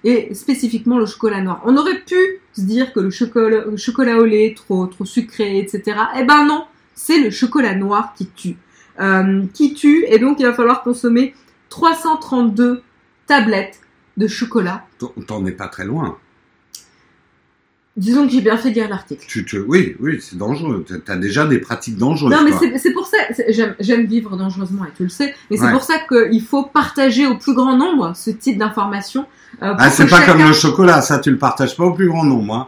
Et 0.04 0.34
spécifiquement 0.34 1.00
le 1.00 1.06
chocolat 1.06 1.42
noir. 1.42 1.62
On 1.66 1.78
aurait 1.78 2.00
pu 2.02 2.16
se 2.52 2.62
dire 2.62 2.92
que 2.92 3.00
le 3.00 3.10
chocolat, 3.10 4.18
au 4.18 4.26
lait, 4.26 4.54
trop, 4.56 4.86
trop 4.88 5.06
sucré, 5.06 5.60
etc. 5.60 5.98
Eh 6.20 6.26
ben 6.26 6.46
non, 6.46 6.66
c'est 6.94 7.20
le 7.20 7.30
chocolat 7.30 7.74
noir 7.74 8.14
qui 8.14 8.28
tue. 8.28 8.58
Euh, 9.00 9.44
qui 9.54 9.74
tue, 9.74 10.06
et 10.08 10.20
donc 10.20 10.40
il 10.40 10.46
va 10.46 10.54
falloir 10.54 10.84
consommer 10.84 11.34
332 11.70 12.84
tablettes 13.28 13.80
de 14.18 14.28
chocolat. 14.28 14.86
T'en 15.28 15.46
es 15.46 15.52
pas 15.52 15.68
très 15.68 15.86
loin. 15.86 16.18
Disons 17.96 18.26
que 18.26 18.34
j'ai 18.34 18.42
bien 18.42 18.58
fait 18.58 18.72
de 18.72 18.76
lire 18.76 18.90
l'article. 18.90 19.24
Tu, 19.28 19.46
tu, 19.46 19.60
oui, 19.60 19.96
oui, 20.00 20.20
c'est 20.20 20.36
dangereux. 20.38 20.84
T'as- 20.88 20.98
T'as 20.98 21.16
déjà 21.16 21.46
des 21.46 21.60
pratiques 21.60 21.96
dangereuses. 21.98 22.32
Non, 22.34 22.44
mais 22.44 22.52
c'est 22.60 22.80
c'est 22.80 22.92
pour 22.92 23.06
ça, 23.06 23.18
j'aime 23.80 24.06
vivre 24.06 24.36
dangereusement, 24.36 24.86
et 24.86 24.90
tu 24.98 25.04
le 25.04 25.10
sais, 25.10 25.36
mais 25.52 25.58
c'est 25.58 25.66
Ouais. 25.66 25.72
pour 25.72 25.84
ça 25.84 26.00
qu'il 26.10 26.42
faut 26.42 26.64
partager 26.64 27.28
au 27.28 27.38
plus 27.38 27.54
grand 27.54 27.78
nombre 27.78 28.14
ce 28.16 28.32
type 28.32 28.58
d'informations. 28.58 29.28
euh, 29.62 29.76
Ah, 29.78 29.92
c'est 29.92 30.08
pas 30.08 30.22
chacun- 30.22 30.34
comme 30.34 30.48
le 30.48 30.54
chocolat, 30.54 31.02
ça 31.04 31.20
tu 31.20 31.30
le 31.30 31.38
partages 31.38 31.78
pas 31.78 31.84
au 31.86 31.94
plus 31.94 32.08
grand 32.08 32.24
nombre. 32.26 32.56
Hein. 32.56 32.68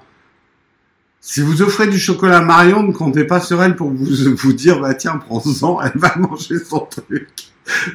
Si 1.28 1.42
vous 1.42 1.64
offrez 1.64 1.88
du 1.88 1.98
chocolat 1.98 2.38
à 2.38 2.42
Marion, 2.42 2.84
ne 2.84 2.92
comptez 2.92 3.24
pas 3.24 3.40
sur 3.40 3.64
elle 3.64 3.76
pour 3.76 3.90
vous, 3.90 4.06
vous 4.38 4.54
dire, 4.54 4.80
bah 4.80 4.94
tiens, 4.94 5.18
prends-en, 5.18 5.82
elle 5.84 5.92
va 5.96 6.16
manger 6.18 6.60
son 6.60 6.82
truc. 6.82 7.30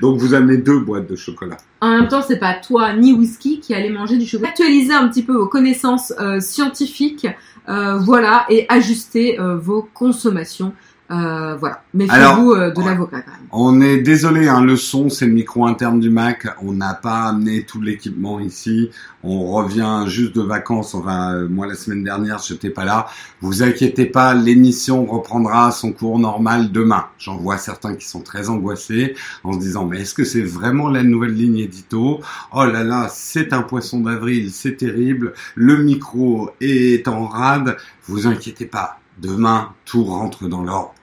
Donc 0.03 0.19
vous 0.19 0.35
amenez 0.35 0.57
deux 0.57 0.81
boîtes 0.81 1.09
de 1.09 1.15
chocolat. 1.15 1.57
En 1.81 1.91
même 1.91 2.09
temps, 2.09 2.23
c'est 2.27 2.41
pas 2.41 2.55
toi 2.55 2.93
ni 2.93 3.13
whisky 3.13 3.61
qui 3.61 3.73
allez 3.73 3.91
manger 3.91 4.17
du 4.17 4.27
chocolat. 4.27 4.49
Actualisez 4.49 4.93
un 4.93 5.07
petit 5.07 5.23
peu 5.23 5.33
vos 5.33 5.47
connaissances 5.47 6.13
euh, 6.19 6.41
scientifiques, 6.41 7.29
euh, 7.69 7.99
voilà, 7.99 8.47
et 8.49 8.67
ajustez 8.69 9.39
euh, 9.39 9.57
vos 9.57 9.89
consommations. 9.95 10.73
Euh, 11.11 11.57
voilà. 11.57 11.83
Méfiez-vous 11.93 12.53
euh, 12.53 12.71
de 12.71 12.79
ouais. 12.79 12.85
l'avocat 12.85 13.23
quand 13.23 13.33
même. 13.33 13.41
On 13.51 13.81
est 13.81 13.99
désolé, 13.99 14.47
hein, 14.47 14.63
le 14.63 14.77
son, 14.77 15.09
c'est 15.09 15.27
le 15.27 15.33
micro 15.33 15.67
interne 15.67 15.99
du 15.99 16.09
Mac. 16.09 16.47
On 16.63 16.73
n'a 16.73 16.95
pas 16.95 17.25
amené 17.25 17.65
tout 17.65 17.81
l'équipement 17.81 18.39
ici. 18.39 18.91
On 19.25 19.51
revient 19.51 20.05
juste 20.07 20.37
de 20.37 20.41
vacances. 20.41 20.95
Enfin, 20.95 21.35
euh, 21.35 21.49
moi, 21.49 21.67
la 21.67 21.75
semaine 21.75 22.05
dernière, 22.05 22.39
j'étais 22.39 22.71
pas 22.71 22.85
là. 22.85 23.09
Vous 23.41 23.65
inquiétez 23.65 24.07
pas, 24.07 24.35
l'émission 24.35 25.05
reprendra 25.05 25.73
son 25.73 25.93
cours 25.93 26.21
normal 26.21 26.71
demain. 26.71 27.07
J'en 27.19 27.37
vois 27.37 27.59
certains 27.59 27.97
qui 27.97 28.07
sont 28.07 28.21
très 28.21 28.49
angoissés 28.49 29.17
en 29.43 29.53
se 29.55 29.59
disant, 29.59 29.87
mais 29.87 30.03
est-ce 30.03 30.15
que 30.15 30.25
c'est 30.25 30.43
vraiment 30.43 30.89
la 30.89 31.03
nouvelle 31.03 31.35
ligne 31.35 31.59
édito? 31.59 32.21
Oh 32.53 32.65
là 32.65 32.85
là, 32.85 33.09
c'est 33.11 33.53
un 33.53 33.63
poisson 33.63 33.99
d'avril, 33.99 34.53
c'est 34.53 34.77
terrible. 34.77 35.33
Le 35.57 35.77
micro 35.79 36.51
est 36.61 37.09
en 37.09 37.27
rade. 37.27 37.77
Vous 38.07 38.29
inquiétez 38.29 38.67
pas. 38.67 39.01
Demain, 39.19 39.75
tout 39.85 40.05
rentre 40.05 40.49
dans 40.49 40.63
l'ordre. 40.63 40.95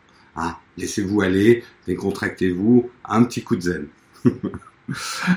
Laissez-vous 0.77 1.21
aller, 1.21 1.63
décontractez-vous, 1.87 2.89
un 3.05 3.23
petit 3.23 3.43
coup 3.43 3.55
de 3.55 3.61
zen. 3.61 3.87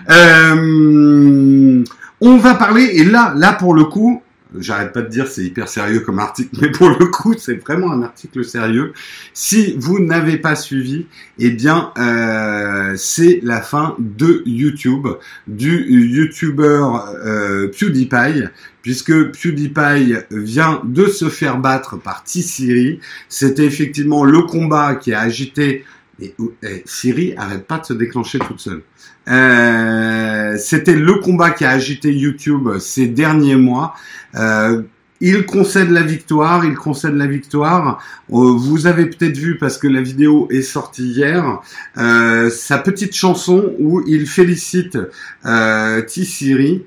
Euh, 0.08 1.84
on 2.20 2.36
va 2.36 2.54
parler, 2.54 2.84
et 2.84 3.02
là, 3.02 3.34
là 3.36 3.52
pour 3.52 3.74
le 3.74 3.82
coup, 3.82 4.22
j'arrête 4.58 4.92
pas 4.92 5.02
de 5.02 5.08
dire 5.08 5.26
c'est 5.26 5.44
hyper 5.44 5.68
sérieux 5.68 6.00
comme 6.00 6.18
article, 6.18 6.56
mais 6.60 6.70
pour 6.70 6.90
le 6.90 7.06
coup 7.06 7.34
c'est 7.38 7.54
vraiment 7.54 7.92
un 7.92 8.02
article 8.02 8.44
sérieux. 8.44 8.92
Si 9.34 9.74
vous 9.78 10.00
n'avez 10.00 10.38
pas 10.38 10.56
suivi, 10.56 11.06
eh 11.38 11.50
bien 11.50 11.92
euh, 11.98 12.94
c'est 12.96 13.40
la 13.42 13.60
fin 13.60 13.96
de 13.98 14.42
YouTube, 14.46 15.08
du 15.46 15.84
YouTuber 15.88 16.84
euh, 17.24 17.68
PewDiePie, 17.68 18.44
puisque 18.82 19.12
PewDiePie 19.32 20.14
vient 20.30 20.80
de 20.84 21.06
se 21.06 21.28
faire 21.28 21.58
battre 21.58 21.96
par 21.96 22.24
T-Siri. 22.24 23.00
C'était 23.28 23.66
effectivement 23.66 24.24
le 24.24 24.42
combat 24.42 24.94
qui 24.94 25.12
a 25.12 25.20
agité. 25.20 25.84
Et, 26.20 26.34
et 26.62 26.82
Siri 26.86 27.34
arrête 27.36 27.66
pas 27.66 27.78
de 27.78 27.86
se 27.86 27.92
déclencher 27.92 28.38
toute 28.38 28.60
seule. 28.60 28.82
Euh, 29.28 30.56
C'était 30.58 30.96
le 30.96 31.14
combat 31.14 31.50
qui 31.50 31.64
a 31.64 31.70
agité 31.70 32.12
YouTube 32.12 32.68
ces 32.78 33.06
derniers 33.06 33.56
mois. 33.56 33.94
Euh, 34.34 34.82
il 35.22 35.44
concède 35.44 35.90
la 35.90 36.02
victoire, 36.02 36.64
il 36.64 36.74
concède 36.74 37.14
la 37.14 37.26
victoire. 37.26 38.02
Euh, 38.30 38.52
vous 38.56 38.86
avez 38.86 39.06
peut-être 39.06 39.36
vu 39.36 39.58
parce 39.58 39.76
que 39.76 39.86
la 39.86 40.00
vidéo 40.00 40.48
est 40.50 40.62
sortie 40.62 41.08
hier, 41.08 41.60
euh, 41.98 42.48
sa 42.48 42.78
petite 42.78 43.14
chanson 43.14 43.74
où 43.78 44.02
il 44.06 44.26
félicite 44.26 44.98
euh, 45.44 46.00
T-Siri. 46.02 46.86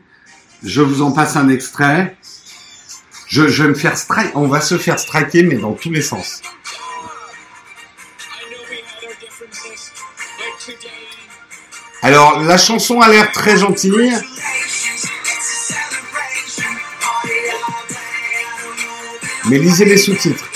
Je 0.63 0.81
vous 0.81 1.01
en 1.01 1.11
passe 1.11 1.35
un 1.35 1.49
extrait. 1.49 2.17
Je, 3.27 3.47
je 3.47 3.63
vais 3.63 3.69
me 3.69 3.75
faire 3.75 3.97
strike. 3.97 4.31
On 4.35 4.47
va 4.47 4.61
se 4.61 4.77
faire 4.77 4.97
striker, 4.97 5.43
mais 5.43 5.57
dans 5.57 5.73
tous 5.73 5.91
les 5.91 6.01
sens. 6.01 6.41
Alors, 12.05 12.41
la 12.41 12.57
chanson 12.57 12.99
a 12.99 13.07
l'air 13.07 13.31
très 13.31 13.55
gentille. 13.55 14.11
Mais 19.49 19.57
lisez 19.57 19.85
les 19.85 19.97
sous-titres. 19.97 20.49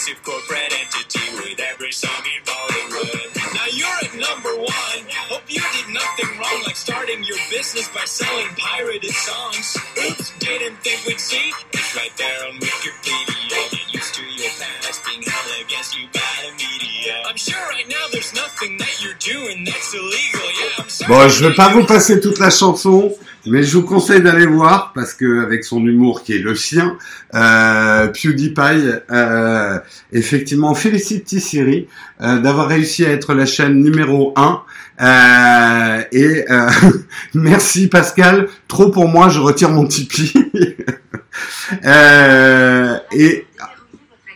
Hey, 0.00 0.14
congratulations 0.24 1.04
to 1.08 1.67
Bon, 21.08 21.26
je 21.26 21.46
vais 21.46 21.54
pas 21.54 21.70
vous 21.70 21.84
passer 21.84 22.20
toute 22.20 22.38
la 22.38 22.50
chanson, 22.50 23.10
mais 23.46 23.62
je 23.62 23.78
vous 23.78 23.82
conseille 23.82 24.20
d'aller 24.20 24.44
voir 24.44 24.92
parce 24.94 25.14
que 25.14 25.42
avec 25.42 25.64
son 25.64 25.86
humour 25.86 26.22
qui 26.22 26.34
est 26.34 26.38
le 26.38 26.54
sien, 26.54 26.98
euh, 27.34 28.08
PewDiePie 28.08 28.90
euh, 29.10 29.78
effectivement 30.12 30.74
félicite 30.74 31.24
T-Series 31.24 31.88
euh, 32.20 32.40
d'avoir 32.40 32.68
réussi 32.68 33.06
à 33.06 33.10
être 33.10 33.32
la 33.32 33.46
chaîne 33.46 33.82
numéro 33.82 34.34
1 34.36 34.60
euh, 35.00 36.02
et 36.12 36.44
euh, 36.50 36.68
merci 37.34 37.88
Pascal, 37.88 38.46
trop 38.68 38.90
pour 38.90 39.08
moi, 39.08 39.30
je 39.30 39.40
retire 39.40 39.70
mon 39.70 39.86
Tipeee. 39.86 40.34
Euh, 41.84 42.96
et 43.12 43.46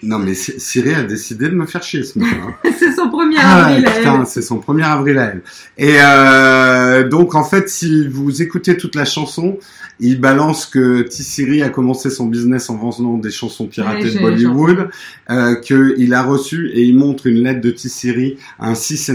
non 0.02 0.18
mais 0.18 0.34
Siri 0.34 0.94
a 0.94 1.02
décidé 1.04 1.48
de 1.48 1.54
me 1.54 1.66
faire 1.66 1.82
chier 1.82 2.02
ce 2.02 2.18
matin. 2.18 2.36
hein. 2.64 2.70
C'est 2.78 2.92
son 2.94 3.08
premier 3.10 3.36
Ah, 3.38 3.66
avril. 3.66 3.84
putain, 3.84 4.24
c'est 4.24 4.42
son 4.42 4.58
1er 4.58 4.82
avril 4.84 5.18
à 5.18 5.24
elle. 5.32 5.42
Et 5.78 5.96
euh, 6.00 7.08
donc 7.08 7.34
en 7.34 7.44
fait, 7.44 7.68
si 7.68 8.06
vous 8.08 8.42
écoutez 8.42 8.76
toute 8.76 8.94
la 8.96 9.04
chanson, 9.04 9.58
il 10.00 10.20
balance 10.20 10.66
que 10.66 11.02
T-Siri 11.02 11.62
a 11.62 11.68
commencé 11.68 12.10
son 12.10 12.26
business 12.26 12.70
en 12.70 12.76
vendant 12.76 13.18
des 13.18 13.30
chansons 13.30 13.66
piratées 13.66 14.04
Ouais, 14.04 14.14
de 14.14 14.18
Bollywood, 14.18 14.88
euh, 15.30 15.54
qu'il 15.56 16.12
a 16.14 16.22
reçu 16.22 16.70
et 16.74 16.82
il 16.82 16.96
montre 16.96 17.26
une 17.28 17.42
lettre 17.44 17.60
de 17.60 17.70
T-Siri, 17.70 18.36
un 18.58 18.74
6 18.74 19.12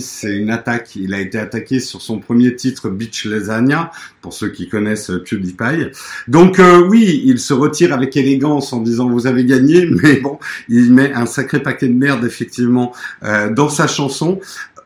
c'est 0.00 0.34
une 0.36 0.50
attaque. 0.50 0.96
Il 0.96 1.12
a 1.12 1.20
été 1.20 1.38
attaqué 1.38 1.78
sur 1.80 2.00
son 2.00 2.18
premier 2.20 2.54
titre 2.56 2.88
Beach 2.88 3.26
Lasagna, 3.26 3.90
pour 4.22 4.32
ceux 4.32 4.48
qui 4.48 4.68
connaissent 4.68 5.10
euh, 5.10 5.22
PewDiePie. 5.22 5.90
Donc 6.28 6.58
euh, 6.58 6.86
oui, 6.88 7.22
il 7.26 7.38
se 7.38 7.52
retire 7.52 7.92
avec 7.92 8.16
élégance 8.16 8.72
en 8.72 8.80
disant 8.80 9.08
vous 9.10 9.26
avez 9.26 9.44
gagné, 9.44 9.86
mais 10.02 10.16
bon, 10.20 10.29
il 10.68 10.92
met 10.92 11.12
un 11.12 11.26
sacré 11.26 11.62
paquet 11.62 11.88
de 11.88 11.94
merde 11.94 12.24
effectivement 12.24 12.94
euh, 13.22 13.50
dans 13.50 13.68
sa 13.68 13.86
chanson. 13.86 14.40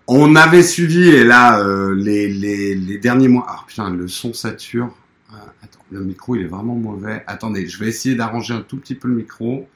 On 0.07 0.37
avait 0.37 0.63
suivi 0.63 1.09
et 1.09 1.25
là 1.25 1.61
euh, 1.61 1.95
les, 1.95 2.29
les, 2.29 2.75
les 2.75 2.99
derniers 2.99 3.29
mois. 3.29 3.47
Ah 3.49 3.65
putain, 3.67 3.91
le 3.91 4.07
son 4.07 4.33
sature. 4.33 4.95
Euh, 5.33 5.37
attends, 5.63 5.85
le 5.91 6.01
micro 6.05 6.37
il 6.37 6.43
est 6.43 6.49
vraiment 6.49 6.75
mauvais. 6.75 7.25
Attendez, 7.27 7.67
je 7.67 7.79
vais 7.79 7.89
essayer 7.89 8.15
d'arranger 8.15 8.55
un 8.55 8.61
tout 8.61 8.77
petit 8.77 8.95
peu 8.95 9.09
le 9.09 9.15
micro 9.15 9.69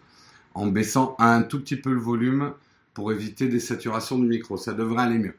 en 0.55 0.67
baissant 0.67 1.17
un 1.19 1.43
tout 1.43 1.61
petit 1.61 1.77
peu 1.77 1.93
le 1.93 2.01
volume 2.01 2.53
pour 2.95 3.13
éviter 3.13 3.49
des 3.49 3.61
saturations 3.61 4.19
du 4.19 4.27
micro. 4.27 4.57
Ça 4.57 4.73
devrait 4.73 5.05
aller 5.05 5.19
mieux. 5.19 5.35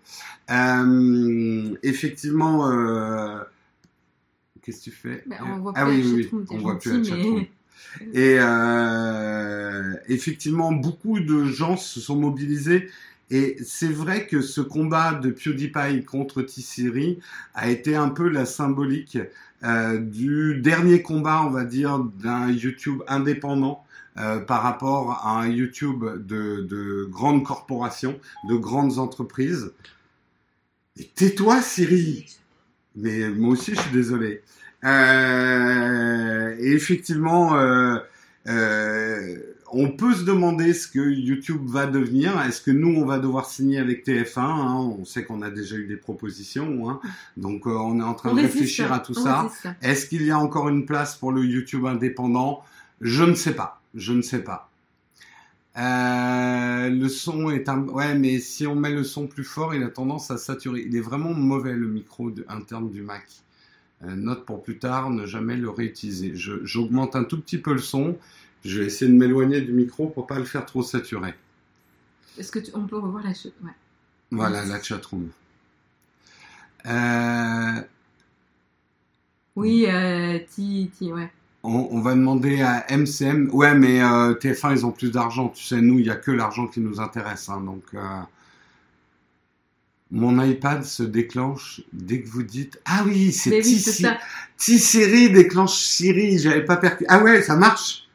Euh, 0.49 1.75
effectivement, 1.83 2.67
qu'est-ce 4.61 4.79
que 4.79 4.83
tu 4.85 4.91
fais? 4.91 5.23
Bah, 5.27 5.35
on 5.45 5.59
voit 5.59 5.73
Ah 5.75 5.87
oui, 5.87 6.29
oui, 6.31 6.45
on 6.49 6.57
voit 6.57 6.79
plus 6.79 6.97
la 6.97 7.03
chatroom. 7.03 7.45
Et 8.13 8.37
euh, 8.39 9.93
effectivement, 10.07 10.71
beaucoup 10.71 11.19
de 11.19 11.45
gens 11.45 11.77
se 11.77 11.99
sont 11.99 12.15
mobilisés. 12.15 12.89
Et 13.31 13.57
c'est 13.63 13.91
vrai 13.91 14.25
que 14.25 14.41
ce 14.41 14.61
combat 14.61 15.13
de 15.13 15.29
PewDiePie 15.29 16.03
contre 16.03 16.41
T-Series 16.41 17.19
a 17.53 17.69
été 17.69 17.95
un 17.95 18.09
peu 18.09 18.27
la 18.27 18.45
symbolique 18.45 19.19
euh, 19.63 19.99
du 19.99 20.59
dernier 20.61 21.01
combat, 21.01 21.43
on 21.45 21.49
va 21.49 21.63
dire, 21.63 21.99
d'un 21.99 22.49
YouTube 22.49 23.03
indépendant 23.07 23.83
euh, 24.17 24.39
par 24.39 24.63
rapport 24.63 25.11
à 25.23 25.41
un 25.41 25.47
YouTube 25.47 26.03
de, 26.25 26.61
de 26.61 27.07
grandes 27.09 27.43
corporations, 27.43 28.19
de 28.49 28.55
grandes 28.55 28.97
entreprises. 28.97 29.71
Tais-toi, 31.15 31.61
Siri 31.61 32.25
Mais 32.95 33.29
moi 33.29 33.51
aussi, 33.51 33.75
je 33.75 33.81
suis 33.81 33.91
désolé. 33.91 34.41
Euh, 34.83 36.55
et 36.59 36.71
effectivement, 36.73 37.55
euh, 37.57 37.97
euh, 38.47 39.37
on 39.71 39.91
peut 39.91 40.13
se 40.13 40.23
demander 40.23 40.73
ce 40.73 40.87
que 40.87 40.99
YouTube 40.99 41.61
va 41.67 41.85
devenir. 41.85 42.39
Est-ce 42.41 42.61
que 42.61 42.71
nous, 42.71 42.95
on 42.95 43.05
va 43.05 43.19
devoir 43.19 43.45
signer 43.45 43.77
avec 43.79 44.05
TF1 44.05 44.39
hein? 44.39 44.75
On 44.99 45.05
sait 45.05 45.23
qu'on 45.25 45.41
a 45.41 45.49
déjà 45.51 45.75
eu 45.75 45.85
des 45.85 45.97
propositions, 45.97 46.89
hein. 46.89 46.99
donc 47.37 47.67
euh, 47.67 47.71
on 47.71 47.99
est 47.99 48.03
en 48.03 48.13
train 48.13 48.31
On 48.31 48.35
de 48.35 48.39
résiste, 48.41 48.55
réfléchir 48.55 48.93
à 48.93 48.99
tout 48.99 49.13
ça. 49.13 49.49
Est-ce 49.81 50.05
qu'il 50.07 50.23
y 50.23 50.31
a 50.31 50.39
encore 50.39 50.69
une 50.69 50.85
place 50.85 51.15
pour 51.15 51.31
le 51.31 51.43
YouTube 51.43 51.85
indépendant? 51.85 52.63
Je 53.01 53.23
ne 53.23 53.35
sais 53.35 53.53
pas. 53.53 53.81
Je 53.95 54.13
ne 54.13 54.21
sais 54.21 54.43
pas. 54.43 54.69
Euh, 55.77 56.89
le 56.89 57.07
son 57.07 57.49
est 57.51 57.69
un... 57.69 57.83
Ouais, 57.83 58.15
mais 58.15 58.39
si 58.39 58.67
on 58.67 58.75
met 58.75 58.91
le 58.91 59.03
son 59.03 59.27
plus 59.27 59.43
fort, 59.43 59.73
il 59.75 59.83
a 59.83 59.89
tendance 59.89 60.31
à 60.31 60.37
saturer. 60.37 60.83
Il 60.85 60.95
est 60.95 61.01
vraiment 61.01 61.33
mauvais, 61.33 61.73
le 61.73 61.87
micro 61.87 62.31
de- 62.31 62.45
interne 62.49 62.89
du 62.89 63.01
Mac. 63.01 63.23
Euh, 64.03 64.15
note 64.15 64.45
pour 64.45 64.63
plus 64.63 64.77
tard, 64.79 65.09
ne 65.09 65.25
jamais 65.25 65.55
le 65.57 65.69
réutiliser. 65.69 66.31
J'augmente 66.35 67.15
un 67.15 67.23
tout 67.23 67.39
petit 67.41 67.57
peu 67.57 67.73
le 67.73 67.79
son. 67.79 68.17
Je 68.63 68.79
vais 68.79 68.85
essayer 68.87 69.11
de 69.11 69.17
m'éloigner 69.17 69.61
du 69.61 69.73
micro 69.73 70.07
pour 70.09 70.27
pas 70.27 70.37
le 70.39 70.45
faire 70.45 70.65
trop 70.65 70.83
saturer. 70.83 71.33
Est-ce 72.37 72.51
que 72.51 72.59
tu... 72.59 72.71
on 72.73 72.87
peut 72.87 72.97
revoir 72.97 73.23
la 73.23 73.33
chose 73.33 73.53
ouais. 73.63 73.71
Voilà, 74.31 74.65
la 74.65 74.81
chatroom. 74.81 75.29
Euh, 76.85 77.81
Oui, 79.55 79.85
euh, 79.87 80.39
ti, 80.49 80.89
ti, 80.97 81.11
ouais. 81.13 81.31
On, 81.63 81.87
on 81.91 82.01
va 82.01 82.15
demander 82.15 82.61
à 82.61 82.85
MCM. 82.89 83.49
Ouais, 83.53 83.75
mais 83.75 84.01
euh, 84.01 84.33
TF1, 84.35 84.71
ils 84.73 84.85
ont 84.85 84.91
plus 84.91 85.11
d'argent. 85.11 85.49
Tu 85.49 85.63
sais, 85.63 85.81
nous, 85.81 85.99
il 85.99 86.05
y 86.05 86.09
a 86.09 86.15
que 86.15 86.31
l'argent 86.31 86.67
qui 86.67 86.79
nous 86.79 86.99
intéresse. 87.01 87.49
hein, 87.49 87.61
donc, 87.61 87.83
euh, 87.93 88.21
mon 90.11 90.43
iPad 90.43 90.83
se 90.83 91.03
déclenche 91.03 91.81
dès 91.93 92.21
que 92.21 92.27
vous 92.29 92.43
dites. 92.43 92.79
Ah 92.85 93.03
oui, 93.05 93.31
c'est 93.31 93.51
oui, 93.63 93.83
T-Siri. 94.57 95.29
déclenche 95.31 95.73
Siri. 95.77 96.39
J'avais 96.39 96.65
pas 96.65 96.77
percu. 96.77 97.05
Ah 97.07 97.21
ouais, 97.21 97.41
ça 97.41 97.55
marche. 97.55 98.07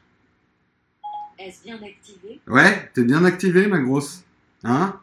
Est-ce 1.39 1.63
bien 1.63 1.75
activé? 1.75 2.39
Ouais, 2.47 2.89
t'es 2.93 3.03
bien 3.03 3.23
activé, 3.23 3.67
ma 3.67 3.79
grosse. 3.79 4.23
Hein? 4.63 4.95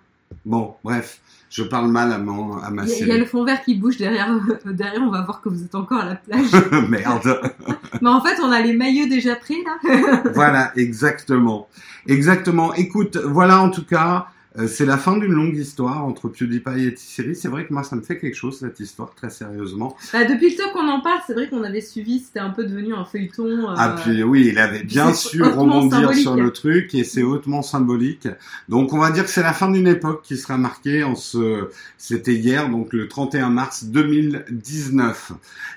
Bon, 0.44 0.74
bref. 0.84 1.20
Je 1.50 1.62
parle 1.62 1.90
mal 1.90 2.10
à, 2.12 2.18
mon, 2.18 2.56
à 2.56 2.70
ma 2.70 2.84
Il 2.84 2.90
y, 2.90 3.08
y 3.08 3.12
a 3.12 3.18
le 3.18 3.26
fond 3.26 3.44
vert 3.44 3.62
qui 3.62 3.74
bouge 3.74 3.98
derrière. 3.98 4.34
derrière, 4.64 5.02
on 5.02 5.10
va 5.10 5.20
voir 5.20 5.42
que 5.42 5.50
vous 5.50 5.62
êtes 5.62 5.74
encore 5.74 6.00
à 6.00 6.06
la 6.06 6.14
plage. 6.16 6.50
Merde. 6.88 7.40
Mais 8.00 8.08
en 8.08 8.22
fait, 8.22 8.40
on 8.40 8.50
a 8.50 8.60
les 8.60 8.72
maillots 8.72 9.06
déjà 9.08 9.36
pris 9.36 9.58
là. 9.62 10.22
voilà, 10.34 10.72
exactement. 10.76 11.68
Exactement. 12.06 12.72
Écoute, 12.74 13.18
voilà 13.18 13.60
en 13.60 13.68
tout 13.70 13.84
cas, 13.84 14.28
euh, 14.58 14.66
c'est 14.66 14.84
la 14.84 14.98
fin 14.98 15.16
d'une 15.16 15.32
longue 15.32 15.56
histoire 15.56 16.04
entre 16.04 16.28
PewDiePie 16.28 16.86
et 16.86 16.94
T-Series. 16.94 17.36
C'est 17.36 17.48
vrai 17.48 17.66
que 17.66 17.72
moi, 17.72 17.82
ça 17.82 17.96
me 17.96 18.02
fait 18.02 18.18
quelque 18.18 18.34
chose, 18.34 18.58
cette 18.58 18.80
histoire, 18.80 19.14
très 19.14 19.30
sérieusement. 19.30 19.96
Bah, 20.12 20.24
depuis 20.24 20.50
le 20.50 20.56
temps 20.56 20.70
qu'on 20.72 20.88
en 20.88 21.00
parle, 21.00 21.20
c'est 21.26 21.32
vrai 21.32 21.48
qu'on 21.48 21.62
avait 21.64 21.80
suivi. 21.80 22.20
C'était 22.20 22.40
un 22.40 22.50
peu 22.50 22.64
devenu 22.64 22.94
un 22.94 23.04
feuilleton. 23.04 23.70
euh, 23.70 23.74
Ah, 23.76 23.96
puis 24.02 24.22
oui, 24.22 24.48
il 24.48 24.58
avait 24.58 24.82
bien 24.84 25.12
su 25.14 25.42
rebondir 25.42 26.12
sur 26.14 26.36
le 26.36 26.52
truc 26.52 26.94
et 26.94 27.04
c'est 27.04 27.22
hautement 27.22 27.62
symbolique. 27.62 28.28
Donc, 28.68 28.92
on 28.92 28.98
va 28.98 29.10
dire 29.10 29.24
que 29.24 29.30
c'est 29.30 29.42
la 29.42 29.52
fin 29.54 29.70
d'une 29.70 29.86
époque 29.88 30.22
qui 30.22 30.36
sera 30.36 30.58
marquée 30.58 31.02
en 31.02 31.14
ce, 31.14 31.68
c'était 31.96 32.34
hier, 32.34 32.68
donc 32.68 32.92
le 32.92 33.08
31 33.08 33.48
mars 33.50 33.84
2019. 33.84 35.32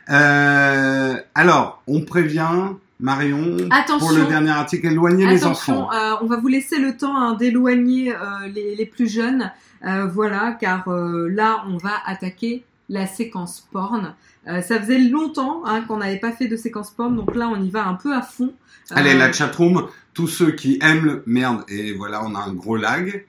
Euh, 0.09 1.15
alors, 1.33 1.81
on 1.87 2.01
prévient 2.01 2.71
Marion 2.99 3.57
Attention. 3.71 3.99
pour 3.99 4.17
le 4.17 4.25
dernier 4.25 4.51
article, 4.51 4.87
éloigner 4.87 5.25
les 5.25 5.45
enfants. 5.45 5.91
euh, 5.91 6.15
on 6.21 6.27
va 6.27 6.37
vous 6.37 6.47
laisser 6.47 6.79
le 6.79 6.95
temps 6.95 7.15
hein, 7.15 7.33
d'éloigner 7.33 8.13
euh, 8.13 8.47
les, 8.53 8.75
les 8.75 8.85
plus 8.85 9.11
jeunes, 9.11 9.51
euh, 9.85 10.05
voilà, 10.05 10.57
car 10.59 10.87
là, 10.87 11.63
on 11.67 11.77
va 11.77 11.93
attaquer 12.05 12.63
la 12.89 13.07
séquence 13.07 13.67
porn. 13.71 14.15
Ça 14.45 14.79
faisait 14.79 14.99
longtemps 14.99 15.63
hein, 15.65 15.81
qu'on 15.81 15.97
n'avait 15.97 16.19
pas 16.19 16.31
fait 16.31 16.47
de 16.47 16.55
séquence 16.55 16.91
porn, 16.91 17.15
donc 17.15 17.35
là, 17.35 17.49
on 17.49 17.61
y 17.61 17.69
va 17.69 17.85
un 17.87 17.95
peu 17.95 18.13
à 18.13 18.21
fond. 18.21 18.53
Allez, 18.91 19.15
la 19.15 19.31
chatroom, 19.33 19.87
tous 20.13 20.27
ceux 20.27 20.51
qui 20.51 20.77
aiment 20.81 21.05
le... 21.05 21.23
Merde, 21.25 21.63
et 21.67 21.93
voilà, 21.93 22.23
on 22.23 22.35
a 22.35 22.39
un 22.39 22.53
gros 22.53 22.77
lag. 22.77 23.25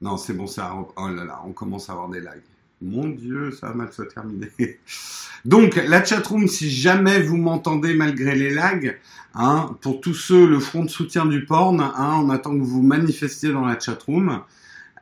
Non, 0.00 0.16
c'est 0.16 0.34
bon, 0.34 0.46
ça... 0.46 0.72
Oh 0.96 1.08
là 1.08 1.24
là, 1.24 1.42
on 1.44 1.52
commence 1.52 1.90
à 1.90 1.94
avoir 1.94 2.08
des 2.08 2.20
lags. 2.20 2.42
Mon 2.82 3.08
Dieu, 3.08 3.52
ça 3.52 3.68
va 3.68 3.74
mal 3.74 3.92
se 3.92 4.02
terminer. 4.02 4.50
Donc, 5.44 5.76
la 5.76 6.04
chatroom, 6.04 6.48
si 6.48 6.70
jamais 6.70 7.22
vous 7.22 7.36
m'entendez 7.36 7.94
malgré 7.94 8.34
les 8.34 8.50
lags, 8.52 8.98
hein, 9.34 9.76
pour 9.80 10.00
tous 10.00 10.14
ceux, 10.14 10.46
le 10.46 10.60
front 10.60 10.84
de 10.84 10.90
soutien 10.90 11.24
du 11.26 11.44
porn, 11.44 11.80
hein, 11.80 12.20
on 12.22 12.30
attend 12.30 12.50
que 12.52 12.58
vous 12.58 12.66
vous 12.66 12.82
manifestiez 12.82 13.52
dans 13.52 13.64
la 13.64 13.78
chatroom. 13.78 14.42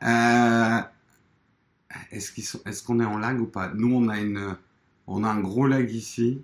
Euh, 0.03 0.79
est-ce 2.11 2.31
qu'ils 2.31 2.45
sont, 2.45 2.61
est-ce 2.65 2.83
qu'on 2.83 2.99
est 2.99 3.05
en 3.05 3.17
lag 3.17 3.39
ou 3.41 3.45
pas? 3.45 3.71
Nous, 3.73 3.93
on 3.93 4.07
a 4.09 4.19
une, 4.19 4.55
on 5.07 5.23
a 5.23 5.29
un 5.29 5.39
gros 5.39 5.67
lag 5.67 5.89
ici. 5.91 6.41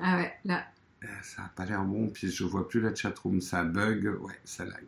Ah 0.00 0.16
ouais, 0.18 0.32
là. 0.44 0.66
Euh, 1.04 1.06
Ça 1.22 1.42
a 1.42 1.48
pas 1.48 1.64
l'air 1.64 1.82
bon, 1.84 2.08
puis 2.08 2.30
je 2.30 2.44
vois 2.44 2.68
plus 2.68 2.80
la 2.80 2.94
chatroom, 2.94 3.40
ça 3.40 3.64
bug, 3.64 4.04
ouais, 4.20 4.38
ça 4.44 4.64
lag. 4.64 4.84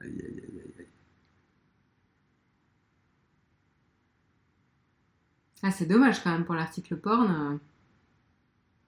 Aïe, 0.00 0.10
aïe, 0.10 0.42
aïe, 0.42 0.62
aïe, 0.78 0.86
Ah, 5.62 5.70
c'est 5.70 5.86
dommage 5.86 6.22
quand 6.22 6.32
même 6.32 6.44
pour 6.44 6.54
l'article 6.54 6.96
porn. 6.98 7.30
euh. 7.30 7.58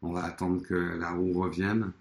On 0.03 0.13
va 0.13 0.25
attendre 0.25 0.63
que 0.63 0.75
la 0.75 1.13
roue 1.13 1.33
revienne. 1.41 1.93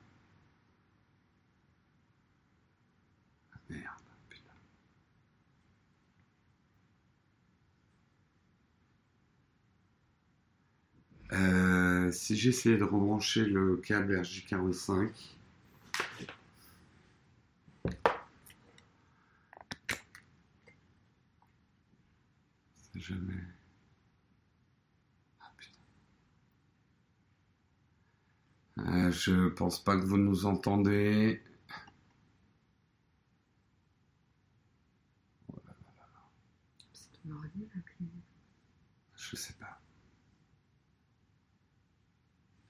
Ah, 3.54 3.58
Merde, 3.70 4.04
putain. 4.30 4.52
Euh, 11.34 12.12
si 12.12 12.36
j'essayais 12.38 12.78
de 12.78 12.84
rebrancher 12.84 13.46
le 13.46 13.78
câble 13.78 14.16
RJ45. 14.22 15.10
C'est 22.94 23.00
jamais. 23.02 23.44
Ah, 25.40 25.52
putain. 25.58 25.80
Euh, 28.71 28.71
je 29.12 29.50
pense 29.50 29.84
pas 29.84 29.98
que 29.98 30.06
vous 30.06 30.18
nous 30.18 30.46
entendez. 30.46 31.42